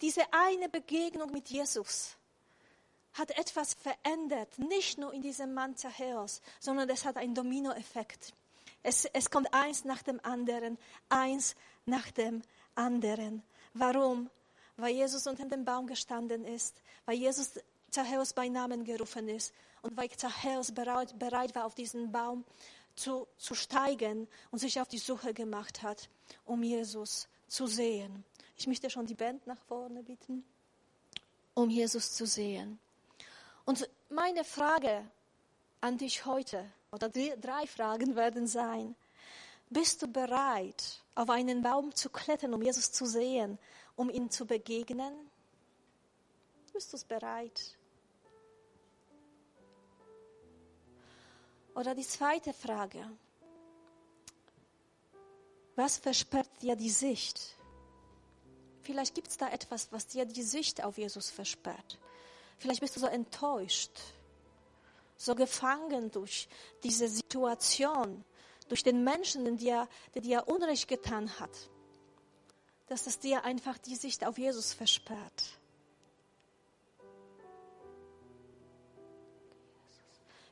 diese 0.00 0.22
eine 0.32 0.68
Begegnung 0.68 1.30
mit 1.30 1.48
Jesus 1.48 2.16
hat 3.14 3.30
etwas 3.32 3.74
verändert, 3.74 4.58
nicht 4.58 4.98
nur 4.98 5.12
in 5.12 5.22
diesem 5.22 5.54
Mann 5.54 5.76
Zachäus, 5.76 6.40
sondern 6.60 6.88
es 6.90 7.04
hat 7.04 7.16
einen 7.16 7.34
Dominoeffekt. 7.34 8.32
Es, 8.82 9.06
es 9.06 9.30
kommt 9.30 9.52
eins 9.52 9.84
nach 9.84 10.02
dem 10.02 10.20
anderen, 10.24 10.78
eins 11.08 11.56
nach 11.84 12.10
dem 12.12 12.42
anderen. 12.74 13.42
Warum? 13.74 14.30
Weil 14.76 14.94
Jesus 14.94 15.26
unter 15.26 15.46
dem 15.46 15.64
Baum 15.64 15.86
gestanden 15.86 16.44
ist, 16.44 16.80
weil 17.06 17.16
Jesus 17.16 17.58
Zachäus 17.90 18.32
bei 18.32 18.48
Namen 18.48 18.84
gerufen 18.84 19.28
ist 19.28 19.52
und 19.82 19.96
weil 19.96 20.10
Zachäus 20.10 20.72
bereit, 20.72 21.18
bereit 21.18 21.54
war, 21.54 21.64
auf 21.64 21.74
diesen 21.74 22.12
Baum 22.12 22.44
zu, 22.94 23.26
zu 23.38 23.54
steigen 23.54 24.28
und 24.50 24.58
sich 24.58 24.80
auf 24.80 24.88
die 24.88 24.98
Suche 24.98 25.32
gemacht 25.32 25.82
hat, 25.82 26.08
um 26.44 26.62
Jesus 26.62 27.28
zu 27.48 27.66
sehen. 27.66 28.24
Ich 28.58 28.66
möchte 28.66 28.90
schon 28.90 29.06
die 29.06 29.14
Band 29.14 29.46
nach 29.46 29.60
vorne 29.68 30.02
bitten, 30.02 30.44
um 31.54 31.70
Jesus 31.70 32.12
zu 32.12 32.26
sehen. 32.26 32.80
Und 33.64 33.88
meine 34.10 34.42
Frage 34.42 35.08
an 35.80 35.96
dich 35.96 36.26
heute, 36.26 36.68
oder 36.90 37.08
drei 37.08 37.66
Fragen 37.68 38.16
werden 38.16 38.48
sein, 38.48 38.96
bist 39.70 40.02
du 40.02 40.08
bereit, 40.08 41.02
auf 41.14 41.30
einen 41.30 41.62
Baum 41.62 41.94
zu 41.94 42.10
klettern, 42.10 42.52
um 42.52 42.60
Jesus 42.60 42.90
zu 42.90 43.06
sehen, 43.06 43.58
um 43.94 44.10
ihm 44.10 44.28
zu 44.28 44.44
begegnen? 44.44 45.14
Bist 46.72 46.92
du 46.92 46.98
bereit? 47.06 47.76
Oder 51.76 51.94
die 51.94 52.06
zweite 52.06 52.52
Frage. 52.52 53.08
Was 55.76 55.98
versperrt 55.98 56.50
dir 56.60 56.74
die 56.74 56.90
Sicht? 56.90 57.57
Vielleicht 58.88 59.14
gibt 59.14 59.28
es 59.28 59.36
da 59.36 59.50
etwas, 59.50 59.92
was 59.92 60.06
dir 60.06 60.24
die 60.24 60.42
Sicht 60.42 60.82
auf 60.82 60.96
Jesus 60.96 61.28
versperrt. 61.28 61.98
Vielleicht 62.56 62.80
bist 62.80 62.96
du 62.96 63.00
so 63.00 63.06
enttäuscht, 63.06 63.90
so 65.18 65.34
gefangen 65.34 66.10
durch 66.10 66.48
diese 66.82 67.06
Situation, 67.06 68.24
durch 68.70 68.82
den 68.82 69.04
Menschen, 69.04 69.58
der, 69.58 69.86
der 70.14 70.22
dir 70.22 70.48
Unrecht 70.48 70.88
getan 70.88 71.38
hat, 71.38 71.50
dass 72.86 73.06
es 73.06 73.18
dir 73.18 73.44
einfach 73.44 73.76
die 73.76 73.94
Sicht 73.94 74.24
auf 74.24 74.38
Jesus 74.38 74.72
versperrt. 74.72 75.58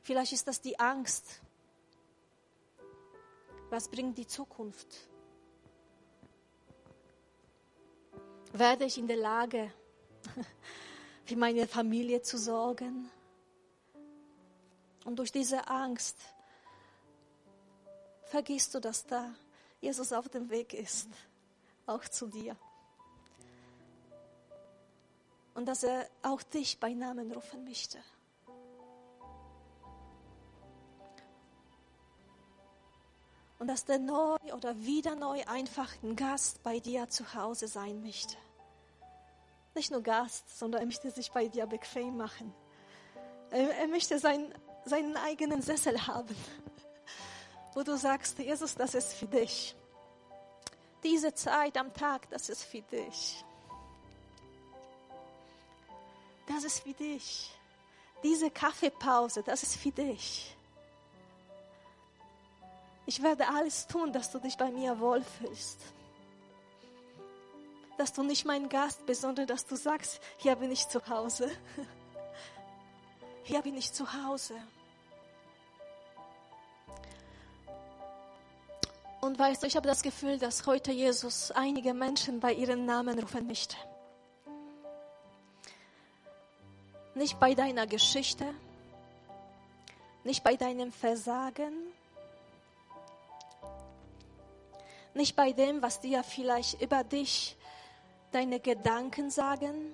Vielleicht 0.03 0.33
ist 0.33 0.47
das 0.47 0.61
die 0.61 0.79
Angst. 0.79 1.41
Was 3.71 3.89
bringt 3.89 4.15
die 4.15 4.27
Zukunft? 4.27 5.09
Werde 8.57 8.85
ich 8.85 8.97
in 8.97 9.07
der 9.07 9.17
Lage, 9.17 9.71
für 11.25 11.35
meine 11.35 11.67
Familie 11.67 12.23
zu 12.23 12.39
sorgen? 12.39 13.07
Und 15.05 15.19
durch 15.19 15.31
diese 15.31 15.67
Angst 15.67 16.17
vergisst 18.23 18.73
du, 18.73 18.79
dass 18.79 19.05
da 19.05 19.31
Jesus 19.79 20.11
auf 20.11 20.27
dem 20.29 20.49
Weg 20.49 20.73
ist, 20.73 21.07
auch 21.85 22.03
zu 22.05 22.25
dir. 22.25 22.57
Und 25.53 25.67
dass 25.67 25.83
er 25.83 26.09
auch 26.23 26.41
dich 26.41 26.79
bei 26.79 26.93
Namen 26.93 27.31
rufen 27.31 27.63
möchte. 27.63 27.99
und 33.59 33.67
dass 33.67 33.85
der 33.85 33.97
neu 33.97 34.37
oder 34.53 34.79
wieder 34.83 35.15
neu 35.15 35.43
einfach 35.47 35.91
ein 36.03 36.15
Gast 36.15 36.61
bei 36.61 36.79
dir 36.79 37.09
zu 37.09 37.33
Hause 37.33 37.67
sein 37.67 38.01
möchte. 38.01 38.37
Nicht 39.77 39.91
nur 39.91 40.01
Gast, 40.01 40.57
sondern 40.57 40.81
er 40.81 40.87
möchte 40.87 41.11
sich 41.11 41.31
bei 41.31 41.47
dir 41.49 41.67
bequem 41.67 42.17
machen. 42.17 42.51
Er, 43.51 43.77
er 43.77 43.87
möchte 43.87 44.17
sein, 44.17 44.51
seinen 44.85 45.15
eigenen 45.17 45.61
Sessel 45.61 46.07
haben, 46.07 46.35
wo 47.75 47.83
du 47.83 47.95
sagst, 47.95 48.39
Jesus, 48.39 48.73
das 48.73 48.95
ist 48.95 49.13
für 49.13 49.27
dich. 49.27 49.75
Diese 51.03 51.31
Zeit 51.35 51.77
am 51.77 51.93
Tag, 51.93 52.27
das 52.31 52.49
ist 52.49 52.63
für 52.63 52.81
dich. 52.81 53.45
Das 56.47 56.63
ist 56.63 56.79
für 56.79 56.93
dich. 56.93 57.51
Diese 58.23 58.49
Kaffeepause, 58.49 59.43
das 59.43 59.61
ist 59.61 59.75
für 59.75 59.91
dich. 59.91 60.57
Ich 63.05 63.21
werde 63.21 63.47
alles 63.47 63.85
tun, 63.85 64.11
dass 64.11 64.31
du 64.31 64.39
dich 64.39 64.57
bei 64.57 64.71
mir 64.71 64.99
wohlfühlst. 64.99 65.81
Dass 67.97 68.13
du 68.13 68.23
nicht 68.23 68.45
mein 68.45 68.69
Gast 68.69 69.05
bist, 69.05 69.21
sondern 69.21 69.47
dass 69.47 69.65
du 69.65 69.75
sagst, 69.75 70.21
hier 70.37 70.55
bin 70.55 70.71
ich 70.71 70.87
zu 70.87 71.05
Hause. 71.07 71.49
Hier 73.43 73.61
bin 73.61 73.77
ich 73.77 73.91
zu 73.93 74.05
Hause. 74.11 74.55
Und 79.21 79.37
weißt 79.37 79.63
du, 79.63 79.67
ich 79.67 79.75
habe 79.75 79.87
das 79.87 80.03
Gefühl, 80.03 80.37
dass 80.37 80.65
heute 80.65 80.91
Jesus 80.91 81.51
einige 81.51 81.93
Menschen 81.93 82.39
bei 82.39 82.53
ihren 82.53 82.85
Namen 82.85 83.19
rufen 83.19 83.47
möchte. 83.47 83.75
Nicht 87.15 87.39
bei 87.39 87.55
deiner 87.55 87.87
Geschichte, 87.87 88.53
nicht 90.23 90.43
bei 90.43 90.55
deinem 90.55 90.91
Versagen, 90.93 91.73
nicht 95.13 95.35
bei 95.35 95.51
dem, 95.51 95.81
was 95.81 95.99
dir 95.99 96.23
vielleicht 96.23 96.81
über 96.81 97.03
dich 97.03 97.56
deine 98.31 98.59
Gedanken 98.59 99.29
sagen, 99.29 99.93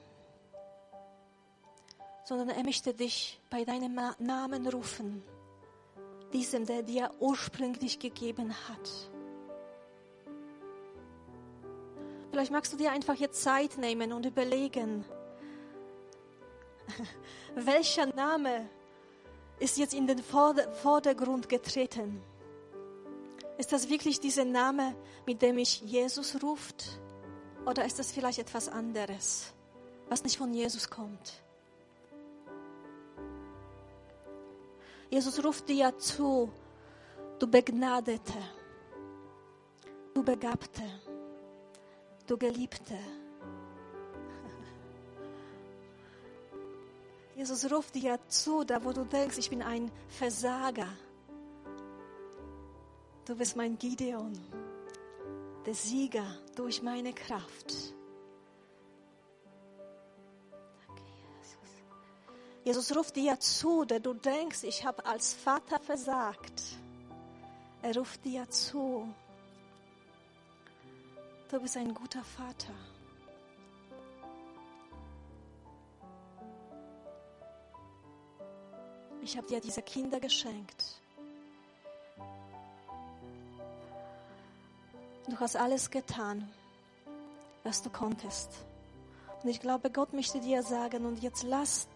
sondern 2.24 2.50
er 2.50 2.64
möchte 2.64 2.94
dich 2.94 3.40
bei 3.50 3.66
deinem 3.66 4.00
Namen 4.20 4.68
rufen, 4.68 5.24
diesem, 6.32 6.66
der 6.66 6.84
dir 6.84 7.12
ursprünglich 7.20 8.00
gegeben 8.00 8.54
hat. 8.70 8.90
Vielleicht 12.32 12.52
magst 12.52 12.74
du 12.74 12.78
dir 12.78 12.92
einfach 12.92 13.16
jetzt 13.16 13.44
Zeit 13.44 13.78
nehmen 13.78 14.12
und 14.12 14.26
überlegen, 14.26 15.06
welcher 17.56 18.08
Name 18.08 18.68
ist 19.60 19.78
jetzt 19.78 19.94
in 19.94 20.08
den 20.08 20.24
Vordergrund 20.24 21.48
getreten? 21.48 22.24
Ist 23.58 23.72
das 23.72 23.90
wirklich 23.90 24.20
dieser 24.20 24.46
Name, 24.46 24.96
mit 25.28 25.42
dem 25.42 25.60
ich 25.60 25.82
Jesus 25.82 26.42
ruft? 26.42 27.00
Oder 27.66 27.86
ist 27.86 27.98
das 27.98 28.12
vielleicht 28.12 28.40
etwas 28.40 28.68
anderes, 28.68 29.54
was 30.10 30.24
nicht 30.24 30.38
von 30.38 30.54
Jesus 30.54 30.90
kommt? 30.90 31.42
Jesus 35.10 35.44
ruft 35.44 35.70
dir 35.70 35.98
zu, 35.98 36.52
du 37.40 37.48
Begnadete, 37.48 38.34
du 40.14 40.24
Begabte, 40.24 40.82
du 42.28 42.38
Geliebte. 42.38 42.98
Jesus 47.36 47.72
ruft 47.72 47.96
dir 47.96 48.20
zu, 48.28 48.64
da 48.64 48.84
wo 48.84 48.92
du 48.92 49.06
denkst, 49.06 49.38
ich 49.38 49.50
bin 49.50 49.62
ein 49.62 49.90
Versager. 50.10 50.90
Du 53.26 53.36
bist 53.36 53.56
mein 53.56 53.78
Gideon, 53.78 54.34
der 55.66 55.74
Sieger 55.74 56.26
durch 56.56 56.82
meine 56.82 57.14
Kraft. 57.14 57.94
Jesus 62.64 62.96
ruft 62.96 63.16
dir 63.16 63.40
zu, 63.40 63.84
der 63.84 64.00
du 64.00 64.14
denkst, 64.14 64.64
ich 64.64 64.86
habe 64.86 65.06
als 65.06 65.34
Vater 65.34 65.80
versagt. 65.80 66.62
Er 67.82 67.96
ruft 67.98 68.24
dir 68.24 68.50
zu. 68.50 69.14
Du 71.50 71.60
bist 71.60 71.76
ein 71.76 71.94
guter 71.94 72.24
Vater. 72.24 72.74
Ich 79.22 79.38
habe 79.38 79.48
dir 79.48 79.60
diese 79.60 79.82
Kinder 79.82 80.20
geschenkt. 80.20 81.03
Du 85.28 85.40
hast 85.40 85.56
alles 85.56 85.90
getan, 85.90 86.50
was 87.64 87.82
du 87.82 87.90
konntest. 87.90 88.50
Und 89.42 89.50
ich 89.50 89.60
glaube, 89.60 89.90
Gott 89.90 90.14
möchte 90.14 90.40
dir 90.40 90.64
sagen, 90.64 91.06
und 91.06 91.22
jetzt 91.22 91.44
lass 91.44 91.88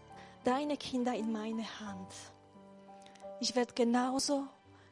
deine 0.44 0.76
Kinder 0.76 1.14
in 1.14 1.30
meine 1.32 1.64
Hand. 1.80 2.12
Ich 3.40 3.54
werde 3.54 3.72
genauso 3.74 4.46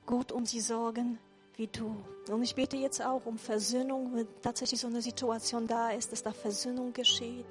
gut 0.05 0.33
um 0.33 0.47
sie 0.47 0.61
sorgen 0.61 1.19
wie 1.57 1.67
du. 1.67 1.97
Und 2.31 2.43
ich 2.43 2.55
bete 2.55 2.77
jetzt 2.77 3.03
auch 3.03 3.25
um 3.25 3.39
Versöhnung, 3.39 4.15
wenn 4.15 4.29
tatsächlich 4.43 4.81
so 4.81 4.87
eine 4.87 5.01
Situation 5.01 5.67
da 5.67 5.91
ist, 5.91 6.13
dass 6.13 6.23
da 6.23 6.33
Versöhnung 6.33 6.93
geschieht 6.93 7.47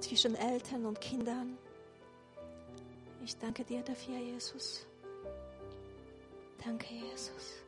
zwischen 0.00 0.34
Eltern 0.34 0.84
und 0.84 1.00
Kindern. 1.00 1.56
Ich 3.24 3.36
danke 3.38 3.64
dir 3.64 3.82
dafür, 3.82 4.18
Jesus. 4.18 4.84
Danke, 6.64 6.92
Jesus. 6.92 7.61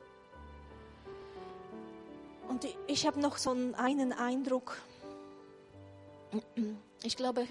Und 2.48 2.66
ich 2.86 3.06
habe 3.06 3.20
noch 3.20 3.36
so 3.36 3.50
einen 3.50 4.12
Eindruck. 4.12 4.80
Ich 7.02 7.16
glaube, 7.16 7.46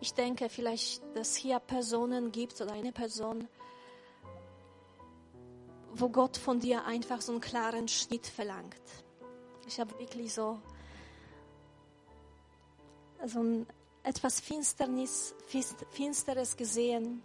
ich 0.00 0.14
denke 0.14 0.48
vielleicht, 0.48 1.02
dass 1.14 1.34
hier 1.34 1.58
Personen 1.58 2.30
gibt 2.30 2.60
oder 2.60 2.72
eine 2.72 2.92
Person, 2.92 3.48
wo 5.92 6.08
Gott 6.08 6.36
von 6.36 6.60
dir 6.60 6.84
einfach 6.84 7.20
so 7.20 7.32
einen 7.32 7.40
klaren 7.40 7.88
Schnitt 7.88 8.26
verlangt. 8.26 8.74
Ich 9.66 9.80
habe 9.80 9.98
wirklich 9.98 10.32
so, 10.32 10.60
so 13.26 13.40
ein 13.40 13.66
etwas 14.02 14.40
Finsternis, 14.40 15.34
Finsteres 15.90 16.56
gesehen, 16.56 17.22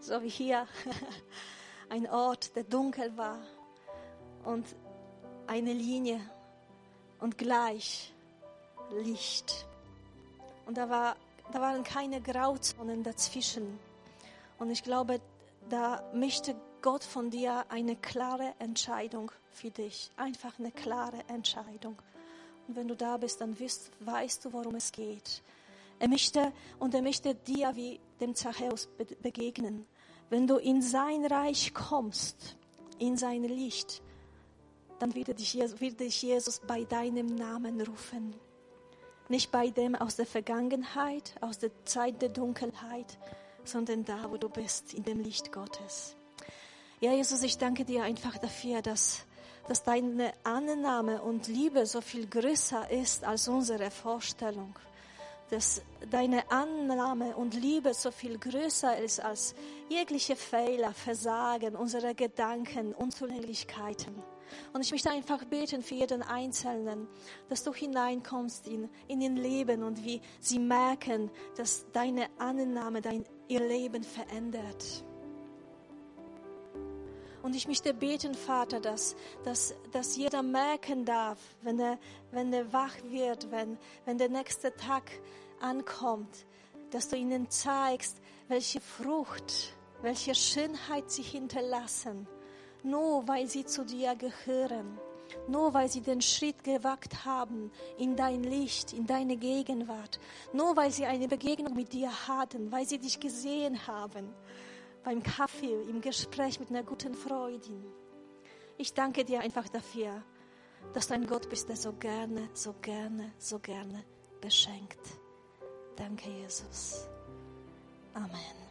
so 0.00 0.22
wie 0.22 0.28
hier 0.28 0.66
ein 1.88 2.08
Ort, 2.08 2.54
der 2.56 2.64
dunkel 2.64 3.16
war 3.16 3.38
und 4.44 4.66
eine 5.46 5.72
Linie 5.72 6.20
und 7.20 7.38
gleich 7.38 8.12
Licht. 8.90 9.66
Und 10.66 10.76
da, 10.78 10.88
war, 10.88 11.16
da 11.52 11.60
waren 11.60 11.84
keine 11.84 12.20
Grauzonen 12.20 13.02
dazwischen. 13.02 13.78
Und 14.58 14.70
ich 14.70 14.82
glaube, 14.82 15.20
da 15.68 16.02
möchte 16.12 16.54
Gott 16.82 17.04
von 17.04 17.30
dir 17.30 17.64
eine 17.68 17.96
klare 17.96 18.54
Entscheidung 18.58 19.30
für 19.50 19.70
dich. 19.70 20.10
Einfach 20.16 20.58
eine 20.58 20.70
klare 20.70 21.18
Entscheidung. 21.28 21.96
Und 22.68 22.76
wenn 22.76 22.88
du 22.88 22.96
da 22.96 23.16
bist, 23.16 23.40
dann 23.40 23.58
weißt, 23.58 23.90
weißt 24.00 24.44
du, 24.44 24.52
worum 24.52 24.74
es 24.74 24.92
geht. 24.92 25.42
Er 25.98 26.08
möchte, 26.08 26.52
und 26.78 26.94
er 26.94 27.02
möchte 27.02 27.34
dir 27.34 27.74
wie 27.76 28.00
dem 28.20 28.34
Zachäus 28.34 28.88
begegnen. 29.22 29.86
Wenn 30.30 30.46
du 30.46 30.56
in 30.56 30.82
sein 30.82 31.24
Reich 31.24 31.72
kommst, 31.72 32.56
in 32.98 33.16
sein 33.16 33.44
Licht, 33.44 34.02
dann 35.04 35.14
wird 35.14 35.38
dich, 35.38 35.52
Jesus, 35.52 35.78
dich 35.78 36.22
Jesus 36.22 36.60
bei 36.60 36.84
deinem 36.84 37.26
Namen 37.26 37.78
rufen. 37.82 38.34
Nicht 39.28 39.52
bei 39.52 39.68
dem 39.68 39.94
aus 39.94 40.16
der 40.16 40.24
Vergangenheit, 40.24 41.34
aus 41.42 41.58
der 41.58 41.70
Zeit 41.84 42.22
der 42.22 42.30
Dunkelheit, 42.30 43.18
sondern 43.64 44.06
da, 44.06 44.30
wo 44.30 44.38
du 44.38 44.48
bist, 44.48 44.94
in 44.94 45.04
dem 45.04 45.20
Licht 45.20 45.52
Gottes. 45.52 46.16
Ja, 47.00 47.12
Jesus, 47.12 47.42
ich 47.42 47.58
danke 47.58 47.84
dir 47.84 48.02
einfach 48.02 48.38
dafür, 48.38 48.80
dass, 48.80 49.26
dass 49.68 49.84
deine 49.84 50.32
Annahme 50.42 51.20
und 51.20 51.48
Liebe 51.48 51.84
so 51.84 52.00
viel 52.00 52.26
größer 52.26 52.90
ist 52.90 53.24
als 53.24 53.46
unsere 53.46 53.90
Vorstellung 53.90 54.74
dass 55.50 55.82
deine 56.10 56.50
Annahme 56.50 57.36
und 57.36 57.54
Liebe 57.54 57.94
so 57.94 58.10
viel 58.10 58.38
größer 58.38 58.98
ist 58.98 59.20
als 59.20 59.54
jegliche 59.88 60.36
Fehler, 60.36 60.92
Versagen, 60.92 61.76
unsere 61.76 62.14
Gedanken, 62.14 62.94
Unzulänglichkeiten. 62.94 64.22
Und 64.72 64.82
ich 64.82 64.90
möchte 64.90 65.10
einfach 65.10 65.44
beten 65.44 65.82
für 65.82 65.94
jeden 65.94 66.22
Einzelnen, 66.22 67.08
dass 67.48 67.64
du 67.64 67.72
hineinkommst 67.72 68.66
in, 68.68 68.88
in 69.08 69.20
ihr 69.20 69.30
Leben 69.30 69.82
und 69.82 70.04
wie 70.04 70.20
sie 70.40 70.58
merken, 70.58 71.30
dass 71.56 71.86
deine 71.92 72.28
Annahme 72.38 73.00
dein, 73.00 73.24
ihr 73.48 73.60
Leben 73.60 74.02
verändert. 74.02 75.04
Und 77.44 77.54
ich 77.54 77.68
möchte 77.68 77.92
beten, 77.92 78.34
Vater, 78.34 78.80
dass, 78.80 79.14
dass, 79.44 79.74
dass 79.92 80.16
jeder 80.16 80.42
merken 80.42 81.04
darf, 81.04 81.38
wenn 81.60 81.78
er, 81.78 81.98
wenn 82.30 82.50
er 82.54 82.72
wach 82.72 82.94
wird, 83.10 83.50
wenn, 83.50 83.76
wenn 84.06 84.16
der 84.16 84.30
nächste 84.30 84.74
Tag 84.74 85.02
ankommt, 85.60 86.46
dass 86.90 87.10
du 87.10 87.16
ihnen 87.16 87.50
zeigst, 87.50 88.16
welche 88.48 88.80
Frucht, 88.80 89.74
welche 90.00 90.34
Schönheit 90.34 91.10
sie 91.10 91.20
hinterlassen, 91.20 92.26
nur 92.82 93.28
weil 93.28 93.46
sie 93.46 93.66
zu 93.66 93.84
dir 93.84 94.16
gehören, 94.16 94.98
nur 95.46 95.74
weil 95.74 95.90
sie 95.90 96.00
den 96.00 96.22
Schritt 96.22 96.64
gewagt 96.64 97.26
haben 97.26 97.70
in 97.98 98.16
dein 98.16 98.42
Licht, 98.42 98.94
in 98.94 99.06
deine 99.06 99.36
Gegenwart, 99.36 100.18
nur 100.54 100.78
weil 100.78 100.90
sie 100.90 101.04
eine 101.04 101.28
Begegnung 101.28 101.74
mit 101.74 101.92
dir 101.92 102.10
hatten, 102.26 102.72
weil 102.72 102.86
sie 102.86 102.98
dich 102.98 103.20
gesehen 103.20 103.86
haben 103.86 104.32
beim 105.04 105.22
Kaffee, 105.22 105.82
im 105.88 106.00
Gespräch 106.00 106.58
mit 106.58 106.70
einer 106.70 106.82
guten 106.82 107.14
Freundin. 107.14 107.84
Ich 108.78 108.94
danke 108.94 109.24
dir 109.24 109.40
einfach 109.40 109.68
dafür, 109.68 110.22
dass 110.92 111.08
du 111.08 111.14
ein 111.14 111.26
Gott 111.26 111.48
bist, 111.48 111.68
der 111.68 111.76
so 111.76 111.92
gerne, 111.92 112.48
so 112.54 112.74
gerne, 112.80 113.32
so 113.38 113.58
gerne 113.58 114.04
beschenkt. 114.40 115.00
Danke, 115.96 116.28
Jesus. 116.30 117.06
Amen. 118.14 118.63